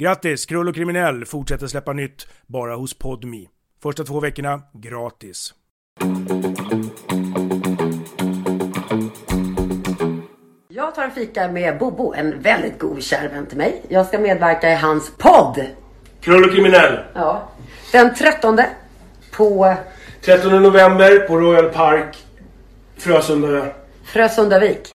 Grattis! 0.00 0.46
Krull 0.46 0.68
och 0.68 0.74
kriminell 0.74 1.24
fortsätter 1.24 1.66
släppa 1.66 1.92
nytt 1.92 2.26
bara 2.46 2.76
hos 2.76 2.98
Podmi. 2.98 3.48
Första 3.82 4.04
två 4.04 4.20
veckorna 4.20 4.62
gratis. 4.72 5.54
Jag 10.68 10.94
tar 10.94 11.02
en 11.02 11.10
fika 11.10 11.48
med 11.48 11.78
Bobo, 11.78 12.14
en 12.14 12.42
väldigt 12.42 12.78
god 12.78 13.02
kär 13.02 13.28
vän 13.28 13.46
till 13.46 13.58
mig. 13.58 13.82
Jag 13.88 14.06
ska 14.06 14.18
medverka 14.18 14.72
i 14.72 14.74
hans 14.74 15.12
podd. 15.18 15.66
Krull 16.20 16.44
och 16.44 16.50
kriminell. 16.50 16.98
Ja. 17.14 17.48
Den 17.92 18.14
13 18.14 18.58
på 19.36 19.74
13 20.24 20.62
november 20.62 21.18
på 21.18 21.36
Royal 21.36 21.68
Park, 21.68 22.16
Frösunda. 22.96 23.66
Frösundavik. 24.04 24.90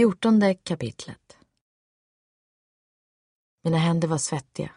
Fjortonde 0.00 0.54
kapitlet 0.54 1.38
Mina 3.64 3.76
händer 3.76 4.08
var 4.08 4.18
svettiga 4.18 4.70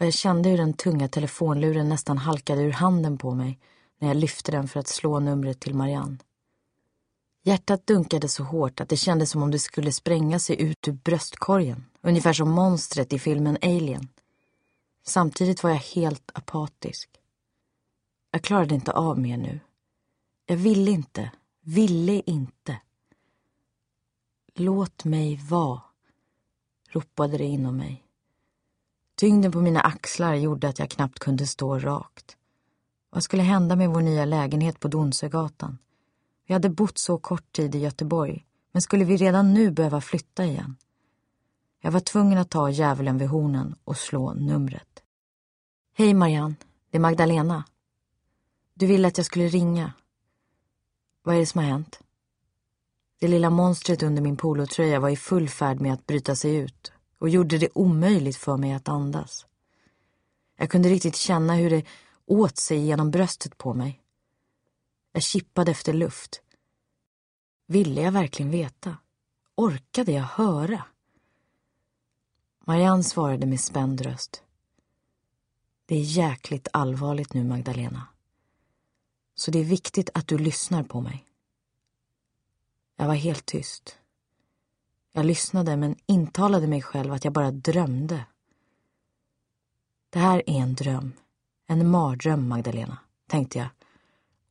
och 0.00 0.06
jag 0.06 0.14
kände 0.14 0.48
hur 0.48 0.58
den 0.58 0.72
tunga 0.72 1.08
telefonluren 1.08 1.88
nästan 1.88 2.18
halkade 2.18 2.62
ur 2.62 2.72
handen 2.72 3.18
på 3.18 3.34
mig 3.34 3.58
när 3.98 4.08
jag 4.08 4.16
lyfte 4.16 4.52
den 4.52 4.68
för 4.68 4.80
att 4.80 4.88
slå 4.88 5.20
numret 5.20 5.60
till 5.60 5.74
Marianne. 5.74 6.18
Hjärtat 7.42 7.86
dunkade 7.86 8.28
så 8.28 8.42
hårt 8.42 8.80
att 8.80 8.88
det 8.88 8.96
kändes 8.96 9.30
som 9.30 9.42
om 9.42 9.50
det 9.50 9.58
skulle 9.58 9.92
spränga 9.92 10.38
sig 10.38 10.62
ut 10.62 10.88
ur 10.88 10.92
bröstkorgen, 10.92 11.84
ungefär 12.00 12.32
som 12.32 12.50
monstret 12.50 13.12
i 13.12 13.18
filmen 13.18 13.58
Alien. 13.62 14.08
Samtidigt 15.06 15.62
var 15.62 15.70
jag 15.70 15.76
helt 15.76 16.30
apatisk. 16.34 17.10
Jag 18.30 18.42
klarade 18.42 18.74
inte 18.74 18.92
av 18.92 19.18
mer 19.18 19.36
nu. 19.36 19.60
Jag 20.46 20.56
ville 20.56 20.90
inte, 20.90 21.30
ville 21.60 22.22
inte. 22.26 22.80
Låt 24.56 25.04
mig 25.04 25.36
vara, 25.36 25.82
ropade 26.88 27.38
det 27.38 27.44
inom 27.44 27.76
mig. 27.76 28.04
Tyngden 29.16 29.52
på 29.52 29.60
mina 29.60 29.80
axlar 29.80 30.34
gjorde 30.34 30.68
att 30.68 30.78
jag 30.78 30.90
knappt 30.90 31.18
kunde 31.18 31.46
stå 31.46 31.78
rakt. 31.78 32.36
Vad 33.10 33.22
skulle 33.22 33.42
hända 33.42 33.76
med 33.76 33.90
vår 33.90 34.00
nya 34.00 34.24
lägenhet 34.24 34.80
på 34.80 34.88
Donsögatan? 34.88 35.78
Vi 36.46 36.54
hade 36.54 36.68
bott 36.68 36.98
så 36.98 37.18
kort 37.18 37.52
tid 37.52 37.74
i 37.74 37.78
Göteborg, 37.78 38.46
men 38.72 38.82
skulle 38.82 39.04
vi 39.04 39.16
redan 39.16 39.54
nu 39.54 39.70
behöva 39.70 40.00
flytta 40.00 40.44
igen? 40.44 40.76
Jag 41.80 41.92
var 41.92 42.00
tvungen 42.00 42.38
att 42.38 42.50
ta 42.50 42.70
djävulen 42.70 43.18
vid 43.18 43.28
hornen 43.28 43.74
och 43.84 43.96
slå 43.96 44.34
numret. 44.34 45.02
Hej 45.94 46.14
Marianne, 46.14 46.54
det 46.90 46.98
är 46.98 47.00
Magdalena. 47.00 47.64
Du 48.74 48.86
ville 48.86 49.08
att 49.08 49.16
jag 49.16 49.26
skulle 49.26 49.48
ringa. 49.48 49.92
Vad 51.22 51.34
är 51.34 51.38
det 51.40 51.46
som 51.46 51.60
har 51.60 51.68
hänt? 51.68 52.00
Det 53.24 53.28
lilla 53.28 53.50
monstret 53.50 54.02
under 54.02 54.22
min 54.22 54.36
polotröja 54.36 55.00
var 55.00 55.08
i 55.08 55.16
full 55.16 55.48
färd 55.48 55.80
med 55.80 55.92
att 55.92 56.06
bryta 56.06 56.36
sig 56.36 56.56
ut 56.56 56.92
och 57.18 57.28
gjorde 57.28 57.58
det 57.58 57.68
omöjligt 57.74 58.36
för 58.36 58.56
mig 58.56 58.72
att 58.72 58.88
andas. 58.88 59.46
Jag 60.56 60.70
kunde 60.70 60.88
riktigt 60.88 61.16
känna 61.16 61.54
hur 61.54 61.70
det 61.70 61.84
åt 62.26 62.56
sig 62.56 62.78
genom 62.78 63.10
bröstet 63.10 63.58
på 63.58 63.74
mig. 63.74 64.02
Jag 65.12 65.22
kippade 65.22 65.70
efter 65.70 65.92
luft. 65.92 66.42
Ville 67.66 68.02
jag 68.02 68.12
verkligen 68.12 68.50
veta? 68.50 68.96
Orkade 69.54 70.12
jag 70.12 70.22
höra? 70.22 70.84
Marianne 72.64 73.04
svarade 73.04 73.46
med 73.46 73.60
spänd 73.60 74.00
röst. 74.00 74.42
Det 75.86 75.94
är 75.94 76.02
jäkligt 76.02 76.68
allvarligt 76.72 77.34
nu, 77.34 77.44
Magdalena. 77.44 78.08
Så 79.34 79.50
det 79.50 79.58
är 79.58 79.64
viktigt 79.64 80.10
att 80.14 80.28
du 80.28 80.38
lyssnar 80.38 80.82
på 80.82 81.00
mig. 81.00 81.33
Jag 82.96 83.06
var 83.06 83.14
helt 83.14 83.46
tyst. 83.46 83.98
Jag 85.12 85.26
lyssnade 85.26 85.76
men 85.76 85.96
intalade 86.06 86.66
mig 86.66 86.82
själv 86.82 87.12
att 87.12 87.24
jag 87.24 87.32
bara 87.32 87.50
drömde. 87.50 88.26
Det 90.10 90.18
här 90.18 90.42
är 90.46 90.60
en 90.60 90.74
dröm. 90.74 91.12
En 91.66 91.90
mardröm, 91.90 92.48
Magdalena, 92.48 92.98
tänkte 93.26 93.58
jag 93.58 93.68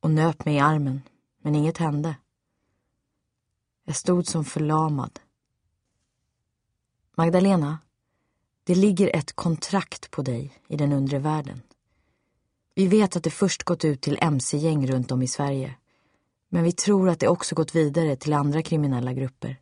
och 0.00 0.10
nöp 0.10 0.44
mig 0.44 0.54
i 0.54 0.58
armen, 0.58 1.02
men 1.42 1.54
inget 1.54 1.78
hände. 1.78 2.16
Jag 3.84 3.96
stod 3.96 4.26
som 4.26 4.44
förlamad. 4.44 5.20
Magdalena, 7.16 7.78
det 8.64 8.74
ligger 8.74 9.16
ett 9.16 9.32
kontrakt 9.32 10.10
på 10.10 10.22
dig 10.22 10.52
i 10.68 10.76
den 10.76 10.92
undre 10.92 11.18
världen. 11.18 11.62
Vi 12.74 12.86
vet 12.86 13.16
att 13.16 13.24
det 13.24 13.30
först 13.30 13.62
gått 13.62 13.84
ut 13.84 14.00
till 14.00 14.18
mc-gäng 14.20 14.86
runt 14.86 15.12
om 15.12 15.22
i 15.22 15.28
Sverige. 15.28 15.74
Men 16.54 16.64
vi 16.64 16.72
tror 16.72 17.08
att 17.08 17.20
det 17.20 17.28
också 17.28 17.54
gått 17.54 17.74
vidare 17.74 18.16
till 18.16 18.32
andra 18.32 18.62
kriminella 18.62 19.12
grupper. 19.12 19.60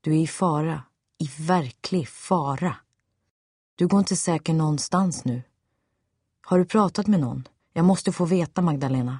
Du 0.00 0.12
är 0.12 0.18
i 0.18 0.26
fara, 0.26 0.82
i 1.18 1.30
verklig 1.46 2.08
fara. 2.08 2.76
Du 3.74 3.86
går 3.86 3.98
inte 3.98 4.16
säker 4.16 4.54
någonstans 4.54 5.24
nu. 5.24 5.42
Har 6.42 6.58
du 6.58 6.64
pratat 6.64 7.06
med 7.06 7.20
någon? 7.20 7.48
Jag 7.72 7.84
måste 7.84 8.12
få 8.12 8.24
veta, 8.24 8.62
Magdalena. 8.62 9.18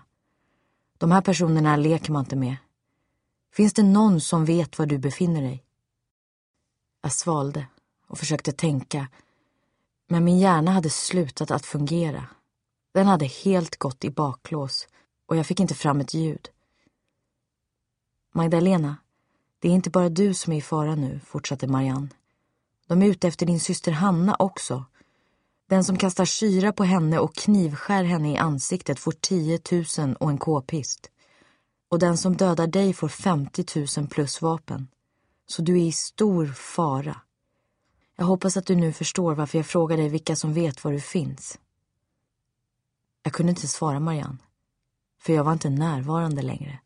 De 0.99 1.13
här 1.13 1.21
personerna 1.21 1.77
leker 1.77 2.13
man 2.13 2.25
inte 2.25 2.37
med. 2.37 2.57
Finns 3.53 3.73
det 3.73 3.83
någon 3.83 4.21
som 4.21 4.45
vet 4.45 4.79
var 4.79 4.87
du 4.87 4.99
befinner 4.99 5.43
dig? 5.43 5.65
Jag 7.03 7.13
svalde 7.13 7.67
och 8.07 8.19
försökte 8.19 8.53
tänka, 8.53 9.09
men 10.09 10.25
min 10.25 10.39
hjärna 10.39 10.71
hade 10.71 10.91
slutat 10.91 11.51
att 11.51 11.67
fungera. 11.67 12.27
Den 12.93 13.07
hade 13.07 13.27
helt 13.27 13.77
gått 13.77 14.05
i 14.05 14.11
baklås 14.11 14.87
och 15.31 15.37
jag 15.37 15.47
fick 15.47 15.61
inte 15.61 15.75
fram 15.75 16.01
ett 16.01 16.15
ljud. 16.15 16.49
Magdalena, 18.33 18.97
det 19.59 19.69
är 19.69 19.73
inte 19.73 19.91
bara 19.91 20.09
du 20.09 20.35
som 20.35 20.53
är 20.53 20.57
i 20.57 20.61
fara 20.61 20.95
nu, 20.95 21.21
fortsatte 21.27 21.67
Marianne. 21.67 22.09
De 22.87 23.03
är 23.03 23.07
ute 23.07 23.29
efter 23.29 23.47
din 23.47 23.61
syster 23.61 23.93
Hanna 23.93 24.37
också. 24.39 24.85
Den 25.69 25.85
som 25.85 25.97
kastar 25.97 26.25
syra 26.25 26.73
på 26.73 26.85
henne 26.85 27.19
och 27.19 27.35
knivskär 27.35 28.05
henne 28.05 28.33
i 28.33 28.37
ansiktet 28.37 28.99
får 28.99 29.13
10 29.13 29.61
000 29.99 30.17
och 30.21 30.31
en 30.31 30.39
k-pist. 30.39 31.11
Och 31.89 31.99
den 31.99 32.19
som 32.19 32.37
dödar 32.37 32.67
dig 32.67 32.93
får 32.93 33.09
50 33.09 33.65
000 33.99 34.09
plus 34.09 34.43
vapen. 34.43 34.89
Så 35.47 35.63
du 35.63 35.81
är 35.81 35.87
i 35.87 35.93
stor 35.93 36.47
fara. 36.47 37.21
Jag 38.17 38.25
hoppas 38.25 38.57
att 38.57 38.67
du 38.67 38.75
nu 38.75 38.93
förstår 38.93 39.35
varför 39.35 39.59
jag 39.59 39.67
frågar 39.67 39.97
dig 39.97 40.09
vilka 40.09 40.37
som 40.37 40.55
vet 40.55 40.85
var 40.85 40.93
du 40.93 41.01
finns. 41.01 41.59
Jag 43.23 43.33
kunde 43.33 43.51
inte 43.51 43.69
svara 43.69 44.01
Marianne, 44.01 44.39
för 45.21 45.33
jag 45.33 45.45
var 45.45 45.53
inte 45.53 45.71
närvarande 45.71 46.43
längre. 46.43 46.79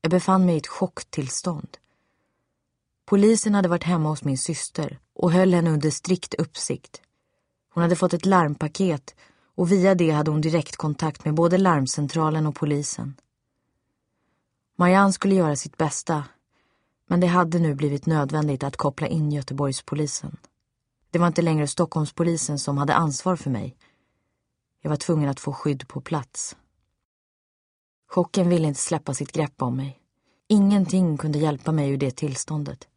Jag 0.00 0.10
befann 0.10 0.46
mig 0.46 0.54
i 0.54 0.58
ett 0.58 0.66
chocktillstånd. 0.66 1.78
Polisen 3.06 3.54
hade 3.54 3.68
varit 3.68 3.84
hemma 3.84 4.08
hos 4.08 4.24
min 4.24 4.38
syster 4.38 4.98
och 5.14 5.32
höll 5.32 5.54
henne 5.54 5.70
under 5.70 5.90
strikt 5.90 6.34
uppsikt. 6.34 7.02
Hon 7.74 7.82
hade 7.82 7.96
fått 7.96 8.14
ett 8.14 8.26
larmpaket 8.26 9.14
och 9.54 9.72
via 9.72 9.94
det 9.94 10.10
hade 10.10 10.30
hon 10.30 10.40
direktkontakt 10.40 11.24
med 11.24 11.34
både 11.34 11.58
larmcentralen 11.58 12.46
och 12.46 12.54
polisen. 12.54 13.14
Marianne 14.76 15.12
skulle 15.12 15.34
göra 15.34 15.56
sitt 15.56 15.76
bästa, 15.76 16.24
men 17.06 17.20
det 17.20 17.26
hade 17.26 17.58
nu 17.58 17.74
blivit 17.74 18.06
nödvändigt 18.06 18.62
att 18.62 18.76
koppla 18.76 19.06
in 19.06 19.32
Göteborgspolisen. 19.32 20.36
Det 21.10 21.18
var 21.18 21.26
inte 21.26 21.42
längre 21.42 21.66
Stockholmspolisen 21.66 22.58
som 22.58 22.78
hade 22.78 22.94
ansvar 22.94 23.36
för 23.36 23.50
mig. 23.50 23.76
Jag 24.82 24.90
var 24.90 24.96
tvungen 24.96 25.28
att 25.28 25.40
få 25.40 25.52
skydd 25.52 25.88
på 25.88 26.00
plats. 26.00 26.56
Chocken 28.10 28.48
ville 28.48 28.68
inte 28.68 28.80
släppa 28.80 29.14
sitt 29.14 29.32
grepp 29.32 29.62
om 29.62 29.76
mig. 29.76 30.00
Ingenting 30.48 31.18
kunde 31.18 31.38
hjälpa 31.38 31.72
mig 31.72 31.90
ur 31.90 31.96
det 31.96 32.10
tillståndet. 32.10 32.88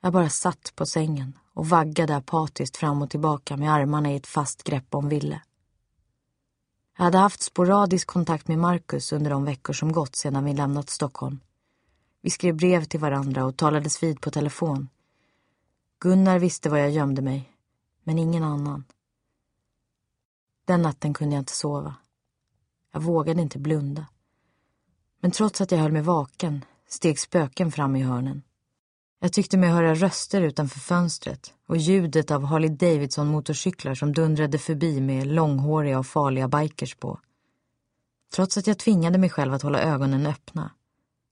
Jag 0.00 0.12
bara 0.12 0.28
satt 0.28 0.72
på 0.76 0.86
sängen 0.86 1.38
och 1.54 1.68
vaggade 1.68 2.16
apatiskt 2.16 2.76
fram 2.76 3.02
och 3.02 3.10
tillbaka 3.10 3.56
med 3.56 3.72
armarna 3.72 4.12
i 4.12 4.16
ett 4.16 4.26
fast 4.26 4.62
grepp 4.62 4.94
om 4.94 5.08
Ville. 5.08 5.42
Jag 6.96 7.04
hade 7.04 7.18
haft 7.18 7.42
sporadisk 7.42 8.06
kontakt 8.06 8.48
med 8.48 8.58
Marcus 8.58 9.12
under 9.12 9.30
de 9.30 9.44
veckor 9.44 9.72
som 9.72 9.92
gått 9.92 10.16
sedan 10.16 10.44
vi 10.44 10.54
lämnat 10.54 10.90
Stockholm. 10.90 11.40
Vi 12.22 12.30
skrev 12.30 12.56
brev 12.56 12.84
till 12.84 13.00
varandra 13.00 13.44
och 13.44 13.56
talades 13.56 14.02
vid 14.02 14.20
på 14.20 14.30
telefon. 14.30 14.88
Gunnar 16.00 16.38
visste 16.38 16.70
var 16.70 16.78
jag 16.78 16.90
gömde 16.90 17.22
mig, 17.22 17.52
men 18.02 18.18
ingen 18.18 18.42
annan. 18.42 18.84
Den 20.64 20.82
natten 20.82 21.14
kunde 21.14 21.34
jag 21.34 21.42
inte 21.42 21.56
sova. 21.56 21.94
Jag 22.92 23.02
vågade 23.02 23.42
inte 23.42 23.58
blunda. 23.58 24.06
Men 25.20 25.30
trots 25.30 25.60
att 25.60 25.70
jag 25.70 25.78
höll 25.78 25.92
mig 25.92 26.02
vaken 26.02 26.64
steg 26.88 27.18
spöken 27.18 27.72
fram 27.72 27.96
i 27.96 28.02
hörnen. 28.02 28.42
Jag 29.20 29.32
tyckte 29.32 29.58
mig 29.58 29.70
höra 29.70 29.94
röster 29.94 30.42
utanför 30.42 30.80
fönstret 30.80 31.54
och 31.66 31.76
ljudet 31.76 32.30
av 32.30 32.44
Harley 32.44 32.70
Davidson 32.70 33.26
motorcyklar 33.26 33.94
som 33.94 34.12
dundrade 34.12 34.58
förbi 34.58 35.00
med 35.00 35.26
långhåriga 35.26 35.98
och 35.98 36.06
farliga 36.06 36.48
bikers 36.48 36.94
på. 36.94 37.20
Trots 38.34 38.56
att 38.56 38.66
jag 38.66 38.78
tvingade 38.78 39.18
mig 39.18 39.30
själv 39.30 39.54
att 39.54 39.62
hålla 39.62 39.80
ögonen 39.82 40.26
öppna 40.26 40.70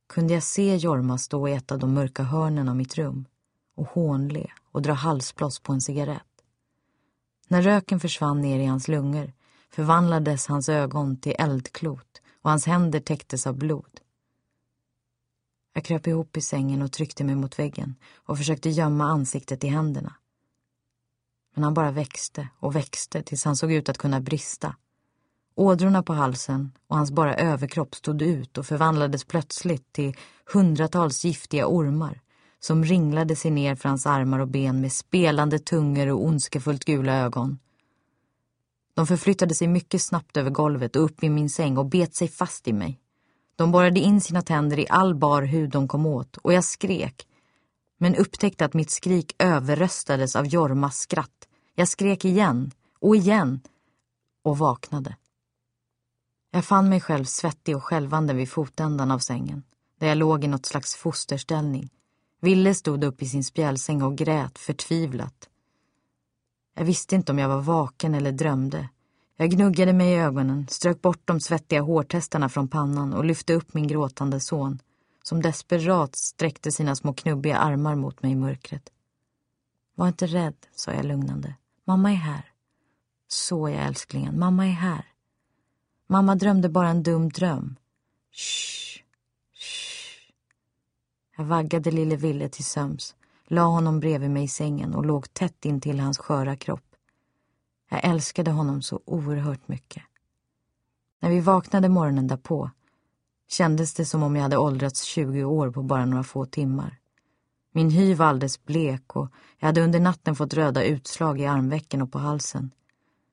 kunde 0.08 0.34
jag 0.34 0.42
se 0.42 0.76
Jorma 0.76 1.18
stå 1.18 1.48
i 1.48 1.52
ett 1.52 1.72
av 1.72 1.78
de 1.78 1.94
mörka 1.94 2.22
hörnen 2.22 2.68
av 2.68 2.76
mitt 2.76 2.98
rum 2.98 3.24
och 3.76 3.86
hånle 3.86 4.46
och 4.72 4.82
dra 4.82 4.92
halsbloss 4.92 5.60
på 5.60 5.72
en 5.72 5.80
cigarett. 5.80 6.22
När 7.48 7.62
röken 7.62 8.00
försvann 8.00 8.40
ner 8.40 8.58
i 8.58 8.64
hans 8.64 8.88
lungor 8.88 9.32
förvandlades 9.76 10.46
hans 10.46 10.68
ögon 10.68 11.16
till 11.16 11.34
eldklot 11.38 12.22
och 12.42 12.50
hans 12.50 12.66
händer 12.66 13.00
täcktes 13.00 13.46
av 13.46 13.56
blod. 13.56 14.00
Jag 15.74 15.84
kröp 15.84 16.06
ihop 16.06 16.36
i 16.36 16.40
sängen 16.40 16.82
och 16.82 16.92
tryckte 16.92 17.24
mig 17.24 17.34
mot 17.34 17.58
väggen 17.58 17.94
och 18.14 18.38
försökte 18.38 18.70
gömma 18.70 19.04
ansiktet 19.04 19.64
i 19.64 19.68
händerna. 19.68 20.14
Men 21.54 21.64
han 21.64 21.74
bara 21.74 21.90
växte 21.90 22.48
och 22.58 22.76
växte 22.76 23.22
tills 23.22 23.44
han 23.44 23.56
såg 23.56 23.72
ut 23.72 23.88
att 23.88 23.98
kunna 23.98 24.20
brista. 24.20 24.76
Ådrorna 25.54 26.02
på 26.02 26.12
halsen 26.12 26.72
och 26.86 26.96
hans 26.96 27.10
bara 27.10 27.34
överkropp 27.34 27.94
stod 27.94 28.22
ut 28.22 28.58
och 28.58 28.66
förvandlades 28.66 29.24
plötsligt 29.24 29.92
till 29.92 30.16
hundratals 30.52 31.24
giftiga 31.24 31.66
ormar 31.66 32.20
som 32.60 32.84
ringlade 32.84 33.36
sig 33.36 33.50
ner 33.50 33.74
för 33.74 33.88
hans 33.88 34.06
armar 34.06 34.38
och 34.38 34.48
ben 34.48 34.80
med 34.80 34.92
spelande 34.92 35.58
tungor 35.58 36.06
och 36.06 36.24
ondskefullt 36.24 36.84
gula 36.84 37.14
ögon. 37.14 37.58
De 38.96 39.06
förflyttade 39.06 39.54
sig 39.54 39.68
mycket 39.68 40.02
snabbt 40.02 40.36
över 40.36 40.50
golvet 40.50 40.96
och 40.96 41.04
upp 41.04 41.24
i 41.24 41.28
min 41.28 41.50
säng 41.50 41.78
och 41.78 41.86
bet 41.86 42.14
sig 42.14 42.28
fast 42.28 42.68
i 42.68 42.72
mig. 42.72 43.00
De 43.56 43.72
borrade 43.72 44.00
in 44.00 44.20
sina 44.20 44.42
tänder 44.42 44.78
i 44.78 44.86
all 44.88 45.14
bar 45.14 45.42
hud 45.42 45.70
de 45.70 45.88
kom 45.88 46.06
åt 46.06 46.36
och 46.36 46.52
jag 46.52 46.64
skrek. 46.64 47.26
Men 47.98 48.14
upptäckte 48.14 48.64
att 48.64 48.74
mitt 48.74 48.90
skrik 48.90 49.34
överröstades 49.38 50.36
av 50.36 50.46
Jormas 50.46 50.98
skratt. 50.98 51.48
Jag 51.74 51.88
skrek 51.88 52.24
igen 52.24 52.70
och 53.00 53.16
igen 53.16 53.60
och 54.42 54.58
vaknade. 54.58 55.16
Jag 56.50 56.64
fann 56.64 56.88
mig 56.88 57.00
själv 57.00 57.24
svettig 57.24 57.76
och 57.76 57.84
skälvande 57.84 58.34
vid 58.34 58.50
fotändan 58.50 59.10
av 59.10 59.18
sängen, 59.18 59.62
där 60.00 60.08
jag 60.08 60.18
låg 60.18 60.44
i 60.44 60.48
något 60.48 60.66
slags 60.66 60.96
fosterställning. 60.96 61.90
Ville 62.40 62.74
stod 62.74 63.04
upp 63.04 63.22
i 63.22 63.26
sin 63.26 63.44
spjälsäng 63.44 64.02
och 64.02 64.16
grät 64.16 64.58
förtvivlat. 64.58 65.48
Jag 66.78 66.84
visste 66.84 67.14
inte 67.14 67.32
om 67.32 67.38
jag 67.38 67.48
var 67.48 67.60
vaken 67.60 68.14
eller 68.14 68.32
drömde. 68.32 68.88
Jag 69.36 69.50
gnuggade 69.50 69.92
mig 69.92 70.12
i 70.12 70.16
ögonen, 70.16 70.66
strök 70.68 71.02
bort 71.02 71.20
de 71.24 71.40
svettiga 71.40 71.80
hårtestarna 71.80 72.48
från 72.48 72.68
pannan 72.68 73.12
och 73.12 73.24
lyfte 73.24 73.54
upp 73.54 73.74
min 73.74 73.86
gråtande 73.86 74.40
son, 74.40 74.78
som 75.22 75.42
desperat 75.42 76.16
sträckte 76.16 76.72
sina 76.72 76.96
små 76.96 77.12
knubbiga 77.12 77.56
armar 77.56 77.94
mot 77.94 78.22
mig 78.22 78.32
i 78.32 78.36
mörkret. 78.36 78.90
Var 79.94 80.08
inte 80.08 80.26
rädd, 80.26 80.54
sa 80.74 80.92
jag 80.92 81.04
lugnande. 81.04 81.54
Mamma 81.84 82.10
är 82.10 82.16
här. 82.16 82.44
Så 83.28 83.68
jag 83.68 83.86
älsklingen, 83.86 84.38
mamma 84.38 84.66
är 84.66 84.70
här. 84.70 85.04
Mamma 86.06 86.34
drömde 86.34 86.68
bara 86.68 86.88
en 86.88 87.02
dum 87.02 87.28
dröm. 87.28 87.76
Shh, 88.32 89.00
shh. 89.54 90.32
Jag 91.36 91.44
vaggade 91.44 91.90
lille 91.90 92.16
Ville 92.16 92.48
till 92.48 92.64
söms, 92.64 93.14
la 93.46 93.62
honom 93.62 94.00
bredvid 94.00 94.30
mig 94.30 94.44
i 94.44 94.48
sängen 94.48 94.94
och 94.94 95.06
låg 95.06 95.34
tätt 95.34 95.64
in 95.64 95.80
till 95.80 96.00
hans 96.00 96.18
sköra 96.18 96.56
kropp. 96.56 96.84
Jag 97.90 98.04
älskade 98.04 98.50
honom 98.50 98.82
så 98.82 99.00
oerhört 99.04 99.68
mycket. 99.68 100.02
När 101.20 101.30
vi 101.30 101.40
vaknade 101.40 101.88
morgonen 101.88 102.26
därpå 102.26 102.70
kändes 103.48 103.94
det 103.94 104.04
som 104.04 104.22
om 104.22 104.36
jag 104.36 104.42
hade 104.42 104.56
åldrats 104.56 105.02
20 105.02 105.44
år 105.44 105.70
på 105.70 105.82
bara 105.82 106.06
några 106.06 106.24
få 106.24 106.46
timmar. 106.46 106.98
Min 107.72 107.90
hy 107.90 108.14
var 108.14 108.26
alldeles 108.26 108.64
blek 108.64 109.16
och 109.16 109.28
jag 109.58 109.66
hade 109.66 109.82
under 109.82 110.00
natten 110.00 110.36
fått 110.36 110.54
röda 110.54 110.84
utslag 110.84 111.40
i 111.40 111.46
armvecken 111.46 112.02
och 112.02 112.12
på 112.12 112.18
halsen. 112.18 112.70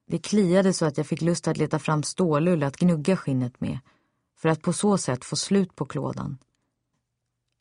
Det 0.08 0.18
kliade 0.18 0.74
så 0.74 0.86
att 0.86 0.98
jag 0.98 1.08
fick 1.08 1.22
lust 1.22 1.48
att 1.48 1.58
leta 1.58 1.80
fram 1.80 2.04
stålull 2.04 2.64
att 2.64 2.78
gnugga 2.78 3.18
skinnet 3.18 3.62
med 3.62 3.80
för 4.38 4.50
att 4.50 4.62
på 4.62 4.74
så 4.74 4.98
sätt 4.98 5.26
få 5.26 5.36
slut 5.36 5.76
på 5.76 5.86
klådan. 5.86 6.38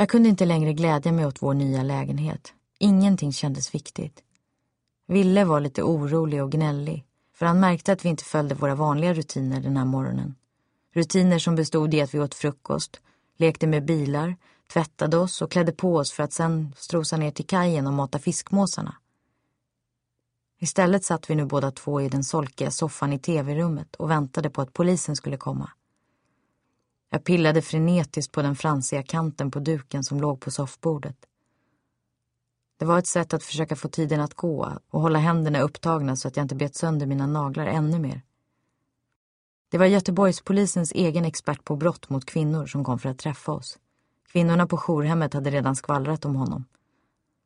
Jag 0.03 0.09
kunde 0.09 0.29
inte 0.29 0.45
längre 0.45 0.73
glädja 0.73 1.13
mig 1.13 1.27
åt 1.27 1.43
vår 1.43 1.55
nya 1.55 1.83
lägenhet. 1.83 2.53
Ingenting 2.79 3.33
kändes 3.33 3.75
viktigt. 3.75 4.23
Ville 5.09 5.45
var 5.45 5.61
lite 5.61 5.83
orolig 5.83 6.43
och 6.43 6.53
gnällig 6.53 7.05
för 7.35 7.47
han 7.47 7.61
märkte 7.61 7.93
att 7.93 8.05
vi 8.05 8.09
inte 8.09 8.25
följde 8.25 8.55
våra 8.55 8.75
vanliga 8.75 9.15
rutiner 9.15 9.61
den 9.61 9.77
här 9.77 9.85
morgonen. 9.85 10.35
Rutiner 10.95 11.39
som 11.39 11.55
bestod 11.55 11.95
i 11.95 12.01
att 12.01 12.15
vi 12.15 12.21
åt 12.21 12.35
frukost, 12.35 13.01
lekte 13.37 13.67
med 13.67 13.85
bilar, 13.85 14.37
tvättade 14.73 15.17
oss 15.17 15.43
och 15.43 15.51
klädde 15.51 15.73
på 15.73 15.97
oss 15.97 16.13
för 16.13 16.23
att 16.23 16.33
sen 16.33 16.75
strosa 16.77 17.17
ner 17.17 17.31
till 17.31 17.47
kajen 17.47 17.87
och 17.87 17.93
mata 17.93 18.19
fiskmåsarna. 18.19 18.97
Istället 20.61 21.05
satt 21.05 21.31
vi 21.31 21.35
nu 21.35 21.45
båda 21.45 21.71
två 21.71 22.01
i 22.01 22.09
den 22.09 22.25
solkiga 22.25 22.71
soffan 22.71 23.13
i 23.13 23.19
tv-rummet 23.19 23.97
och 23.97 24.11
väntade 24.11 24.51
på 24.51 24.63
att 24.63 24.73
polisen 24.73 25.17
skulle 25.17 25.37
komma. 25.37 25.71
Jag 27.15 27.25
pillade 27.25 27.63
frenetiskt 27.63 28.33
på 28.33 28.43
den 28.43 28.57
fransiga 28.57 29.03
kanten 29.03 29.51
på 29.51 29.59
duken 29.59 30.05
som 30.05 30.21
låg 30.21 30.41
på 30.41 30.51
soffbordet. 30.51 31.17
Det 32.79 32.85
var 32.85 32.99
ett 32.99 33.07
sätt 33.07 33.35
att 33.35 33.43
försöka 33.43 33.77
få 33.77 33.89
tiden 33.89 34.21
att 34.21 34.35
gå 34.35 34.79
och 34.91 35.01
hålla 35.01 35.19
händerna 35.19 35.61
upptagna 35.61 36.17
så 36.17 36.29
att 36.29 36.37
jag 36.37 36.45
inte 36.45 36.55
bet 36.55 36.75
sönder 36.75 37.07
mina 37.07 37.27
naglar 37.27 37.67
ännu 37.67 37.99
mer. 37.99 38.23
Det 39.71 39.79
var 39.79 39.87
Göteborgspolisens 39.87 40.93
egen 40.93 41.25
expert 41.25 41.65
på 41.65 41.77
brott 41.77 42.11
mot 42.11 42.25
kvinnor 42.25 42.67
som 42.67 42.85
kom 42.85 42.99
för 42.99 43.09
att 43.09 43.19
träffa 43.19 43.53
oss. 43.53 43.79
Kvinnorna 44.33 44.67
på 44.67 44.77
jourhemmet 44.77 45.35
hade 45.35 45.51
redan 45.51 45.77
skvallrat 45.77 46.25
om 46.25 46.37
honom. 46.37 46.65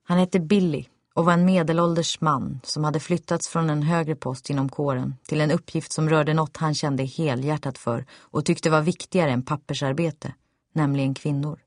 Han 0.04 0.18
hette 0.18 0.40
Billy 0.40 0.86
och 1.16 1.24
var 1.24 1.32
en 1.32 1.44
medelålders 1.44 2.20
man 2.20 2.60
som 2.64 2.84
hade 2.84 3.00
flyttats 3.00 3.48
från 3.48 3.70
en 3.70 3.82
högre 3.82 4.16
post 4.16 4.50
inom 4.50 4.68
kåren 4.68 5.14
till 5.26 5.40
en 5.40 5.50
uppgift 5.50 5.92
som 5.92 6.10
rörde 6.10 6.34
något 6.34 6.56
han 6.56 6.74
kände 6.74 7.04
helhjärtat 7.04 7.78
för 7.78 8.06
och 8.18 8.44
tyckte 8.44 8.70
var 8.70 8.80
viktigare 8.80 9.30
än 9.30 9.42
pappersarbete, 9.42 10.34
nämligen 10.72 11.14
kvinnor. 11.14 11.58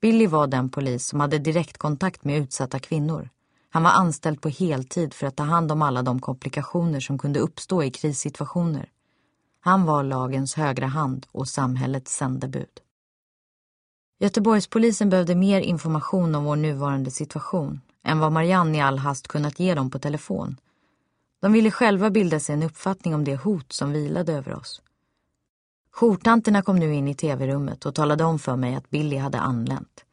Billy 0.00 0.26
var 0.26 0.46
den 0.46 0.70
polis 0.70 1.06
som 1.06 1.20
hade 1.20 1.38
direktkontakt 1.38 2.24
med 2.24 2.38
utsatta 2.38 2.78
kvinnor. 2.78 3.28
Han 3.70 3.82
var 3.82 3.90
anställd 3.90 4.40
på 4.40 4.48
heltid 4.48 5.14
för 5.14 5.26
att 5.26 5.36
ta 5.36 5.42
hand 5.42 5.72
om 5.72 5.82
alla 5.82 6.02
de 6.02 6.20
komplikationer 6.20 7.00
som 7.00 7.18
kunde 7.18 7.40
uppstå 7.40 7.82
i 7.82 7.90
krissituationer. 7.90 8.88
Han 9.60 9.84
var 9.84 10.02
lagens 10.02 10.54
högra 10.54 10.86
hand 10.86 11.26
och 11.32 11.48
samhällets 11.48 12.16
sändebud. 12.16 12.80
Göteborgspolisen 14.20 15.10
behövde 15.10 15.34
mer 15.34 15.60
information 15.60 16.34
om 16.34 16.44
vår 16.44 16.56
nuvarande 16.56 17.10
situation 17.10 17.80
än 18.04 18.18
vad 18.18 18.32
Marianne 18.32 18.78
i 18.78 18.80
all 18.80 18.98
hast 18.98 19.28
kunnat 19.28 19.60
ge 19.60 19.74
dem 19.74 19.90
på 19.90 19.98
telefon. 19.98 20.56
De 21.40 21.52
ville 21.52 21.70
själva 21.70 22.10
bilda 22.10 22.40
sig 22.40 22.54
en 22.54 22.62
uppfattning 22.62 23.14
om 23.14 23.24
det 23.24 23.36
hot 23.36 23.72
som 23.72 23.92
vilade 23.92 24.32
över 24.32 24.54
oss. 24.54 24.82
Jourtanterna 25.90 26.62
kom 26.62 26.76
nu 26.76 26.94
in 26.94 27.08
i 27.08 27.14
tv-rummet 27.14 27.86
och 27.86 27.94
talade 27.94 28.24
om 28.24 28.38
för 28.38 28.56
mig 28.56 28.74
att 28.74 28.90
Billy 28.90 29.16
hade 29.16 29.40
anlänt. 29.40 30.04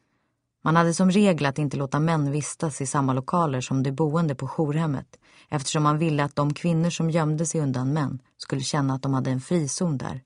Man 0.64 0.76
hade 0.76 0.94
som 0.94 1.12
regel 1.12 1.46
att 1.46 1.60
inte 1.60 1.78
låta 1.78 2.00
män 2.00 2.32
vistas 2.32 2.82
i 2.82 2.86
samma 2.86 3.14
lokaler 3.14 3.62
som 3.62 3.84
de 3.84 3.92
boende 3.92 4.36
på 4.36 4.48
jourhemmet 4.48 5.20
eftersom 5.50 5.84
man 5.84 5.98
ville 5.98 6.24
att 6.24 6.36
de 6.36 6.54
kvinnor 6.54 6.90
som 6.90 7.10
gömde 7.10 7.46
sig 7.46 7.62
undan 7.62 7.94
män 7.94 8.20
skulle 8.38 8.62
känna 8.62 8.94
att 8.94 9.02
de 9.02 9.14
hade 9.14 9.32
en 9.32 9.42
frizon 9.42 9.98
där. 9.98 10.22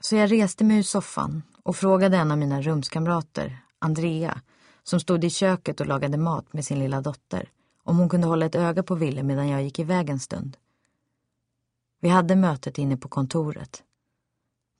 Så 0.00 0.16
jag 0.16 0.32
reste 0.32 0.64
mig 0.64 0.78
ur 0.78 0.82
soffan 0.82 1.42
och 1.62 1.76
frågade 1.76 2.16
en 2.16 2.30
av 2.30 2.38
mina 2.38 2.62
rumskamrater, 2.62 3.58
Andrea, 3.78 4.40
som 4.88 5.00
stod 5.00 5.24
i 5.24 5.30
köket 5.30 5.80
och 5.80 5.86
lagade 5.86 6.18
mat 6.18 6.52
med 6.52 6.64
sin 6.64 6.78
lilla 6.78 7.00
dotter, 7.00 7.50
om 7.82 7.98
hon 7.98 8.08
kunde 8.08 8.26
hålla 8.26 8.46
ett 8.46 8.54
öga 8.54 8.82
på 8.82 8.94
Ville 8.94 9.22
medan 9.22 9.48
jag 9.48 9.62
gick 9.62 9.78
iväg 9.78 10.10
en 10.10 10.20
stund. 10.20 10.56
Vi 12.00 12.08
hade 12.08 12.36
mötet 12.36 12.78
inne 12.78 12.96
på 12.96 13.08
kontoret. 13.08 13.82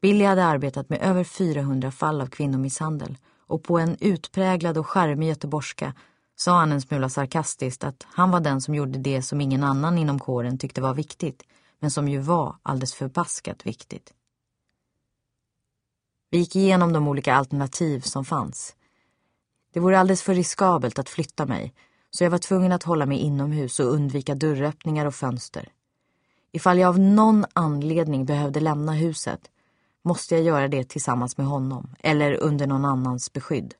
Billy 0.03 0.25
hade 0.25 0.45
arbetat 0.45 0.89
med 0.89 1.03
över 1.03 1.25
400 1.25 1.91
fall 1.91 2.21
av 2.21 2.27
kvinnomisshandel 2.27 3.19
och 3.47 3.65
på 3.65 3.79
en 3.79 3.97
utpräglad 4.01 4.79
och 4.79 4.87
charmig 4.87 5.29
göteborgska 5.29 5.95
sa 6.37 6.59
han 6.59 6.73
en 6.73 6.81
smula 6.81 7.09
sarkastiskt 7.09 7.85
att 7.85 8.07
han 8.09 8.31
var 8.31 8.41
den 8.41 8.61
som 8.61 8.75
gjorde 8.75 8.99
det 8.99 9.23
som 9.23 9.41
ingen 9.41 9.65
annan 9.65 9.99
inom 9.99 10.19
kåren 10.19 10.59
tyckte 10.59 10.81
var 10.81 10.95
viktigt, 10.95 11.43
men 11.81 11.91
som 11.91 12.09
ju 12.09 12.19
var 12.19 12.57
alldeles 12.63 12.95
förbaskat 12.95 13.67
viktigt. 13.67 14.13
Vi 16.31 16.39
gick 16.39 16.57
igenom 16.57 16.93
de 16.93 17.09
olika 17.09 17.35
alternativ 17.35 18.01
som 18.01 18.25
fanns. 18.25 18.76
Det 19.77 19.81
vore 19.81 19.99
alldeles 19.99 20.23
för 20.23 20.35
riskabelt 20.35 20.99
att 20.99 21.09
flytta 21.09 21.47
mig, 21.47 21.75
så 22.11 22.25
jag 22.25 22.31
var 22.31 22.39
tvungen 22.39 22.73
att 22.73 22.83
hålla 22.83 23.07
mig 23.07 23.19
inomhus 23.19 23.81
och 23.81 23.93
undvika 23.93 24.35
dörröppningar 24.35 25.07
och 25.07 25.15
fönster. 25.15 25.69
Ifall 26.53 26.79
jag 26.79 26.89
av 26.89 26.99
någon 26.99 27.45
anledning 27.53 28.25
behövde 28.25 28.61
lämna 28.61 28.93
huset 28.93 29.41
måste 30.05 30.35
jag 30.35 30.45
göra 30.45 30.69
det 30.69 30.89
tillsammans 30.89 31.37
med 31.37 31.47
honom 31.47 31.95
eller 32.01 32.33
under 32.33 32.67
någon 32.67 32.85
annans 32.85 33.33
beskydd. 33.33 33.75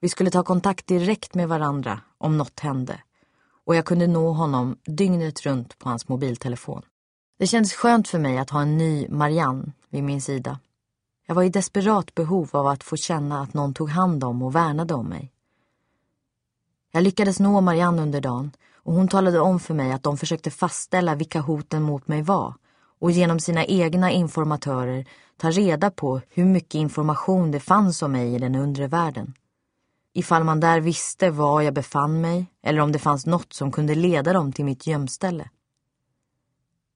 Vi 0.00 0.08
skulle 0.08 0.30
ta 0.30 0.42
kontakt 0.42 0.86
direkt 0.86 1.34
med 1.34 1.48
varandra 1.48 2.00
om 2.18 2.38
något 2.38 2.60
hände 2.60 3.00
och 3.64 3.76
jag 3.76 3.84
kunde 3.84 4.06
nå 4.06 4.32
honom 4.32 4.76
dygnet 4.84 5.46
runt 5.46 5.78
på 5.78 5.88
hans 5.88 6.08
mobiltelefon. 6.08 6.82
Det 7.38 7.46
kändes 7.46 7.72
skönt 7.72 8.08
för 8.08 8.18
mig 8.18 8.38
att 8.38 8.50
ha 8.50 8.62
en 8.62 8.78
ny 8.78 9.08
Marianne 9.08 9.72
vid 9.90 10.04
min 10.04 10.22
sida. 10.22 10.58
Jag 11.26 11.34
var 11.34 11.42
i 11.42 11.48
desperat 11.48 12.14
behov 12.14 12.50
av 12.52 12.66
att 12.66 12.84
få 12.84 12.96
känna 12.96 13.40
att 13.40 13.54
någon 13.54 13.74
tog 13.74 13.90
hand 13.90 14.24
om 14.24 14.42
och 14.42 14.54
värnade 14.54 14.94
om 14.94 15.06
mig. 15.06 15.32
Jag 16.92 17.02
lyckades 17.02 17.40
nå 17.40 17.60
Marianne 17.60 18.02
under 18.02 18.20
dagen 18.20 18.52
och 18.74 18.92
hon 18.92 19.08
talade 19.08 19.40
om 19.40 19.60
för 19.60 19.74
mig 19.74 19.92
att 19.92 20.02
de 20.02 20.16
försökte 20.16 20.50
fastställa 20.50 21.14
vilka 21.14 21.40
hoten 21.40 21.82
mot 21.82 22.08
mig 22.08 22.22
var 22.22 22.54
och 22.98 23.10
genom 23.10 23.40
sina 23.40 23.64
egna 23.64 24.10
informatörer 24.10 25.06
ta 25.36 25.50
reda 25.50 25.90
på 25.90 26.20
hur 26.28 26.44
mycket 26.44 26.74
information 26.74 27.50
det 27.50 27.60
fanns 27.60 28.02
om 28.02 28.12
mig 28.12 28.34
i 28.34 28.38
den 28.38 28.54
undre 28.54 28.86
världen. 28.86 29.34
Ifall 30.12 30.44
man 30.44 30.60
där 30.60 30.80
visste 30.80 31.30
var 31.30 31.62
jag 31.62 31.74
befann 31.74 32.20
mig 32.20 32.46
eller 32.62 32.80
om 32.80 32.92
det 32.92 32.98
fanns 32.98 33.26
något 33.26 33.52
som 33.52 33.72
kunde 33.72 33.94
leda 33.94 34.32
dem 34.32 34.52
till 34.52 34.64
mitt 34.64 34.86
gömställe. 34.86 35.48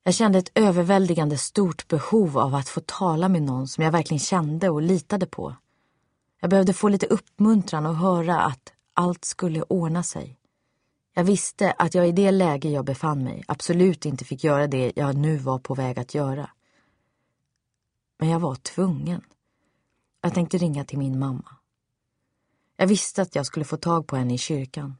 Jag 0.02 0.14
kände 0.14 0.38
ett 0.38 0.52
överväldigande 0.54 1.38
stort 1.38 1.88
behov 1.88 2.38
av 2.38 2.54
att 2.54 2.68
få 2.68 2.80
tala 2.80 3.28
med 3.28 3.42
någon 3.42 3.68
som 3.68 3.84
jag 3.84 3.92
verkligen 3.92 4.20
kände 4.20 4.68
och 4.68 4.82
litade 4.82 5.26
på. 5.26 5.56
Jag 6.40 6.50
behövde 6.50 6.72
få 6.72 6.88
lite 6.88 7.06
uppmuntran 7.06 7.86
och 7.86 7.96
höra 7.96 8.40
att 8.40 8.72
allt 8.94 9.24
skulle 9.24 9.62
ordna 9.62 10.02
sig. 10.02 10.36
Jag 11.14 11.24
visste 11.24 11.72
att 11.72 11.94
jag 11.94 12.08
i 12.08 12.12
det 12.12 12.30
läge 12.30 12.68
jag 12.68 12.84
befann 12.84 13.24
mig 13.24 13.44
absolut 13.48 14.06
inte 14.06 14.24
fick 14.24 14.44
göra 14.44 14.66
det 14.66 14.92
jag 14.96 15.16
nu 15.16 15.36
var 15.36 15.58
på 15.58 15.74
väg 15.74 15.98
att 15.98 16.14
göra. 16.14 16.50
Men 18.18 18.28
jag 18.28 18.40
var 18.40 18.54
tvungen. 18.54 19.20
Jag 20.20 20.34
tänkte 20.34 20.58
ringa 20.58 20.84
till 20.84 20.98
min 20.98 21.18
mamma. 21.18 21.56
Jag 22.76 22.86
visste 22.86 23.22
att 23.22 23.34
jag 23.34 23.46
skulle 23.46 23.64
få 23.64 23.76
tag 23.76 24.06
på 24.06 24.16
henne 24.16 24.34
i 24.34 24.38
kyrkan. 24.38 24.96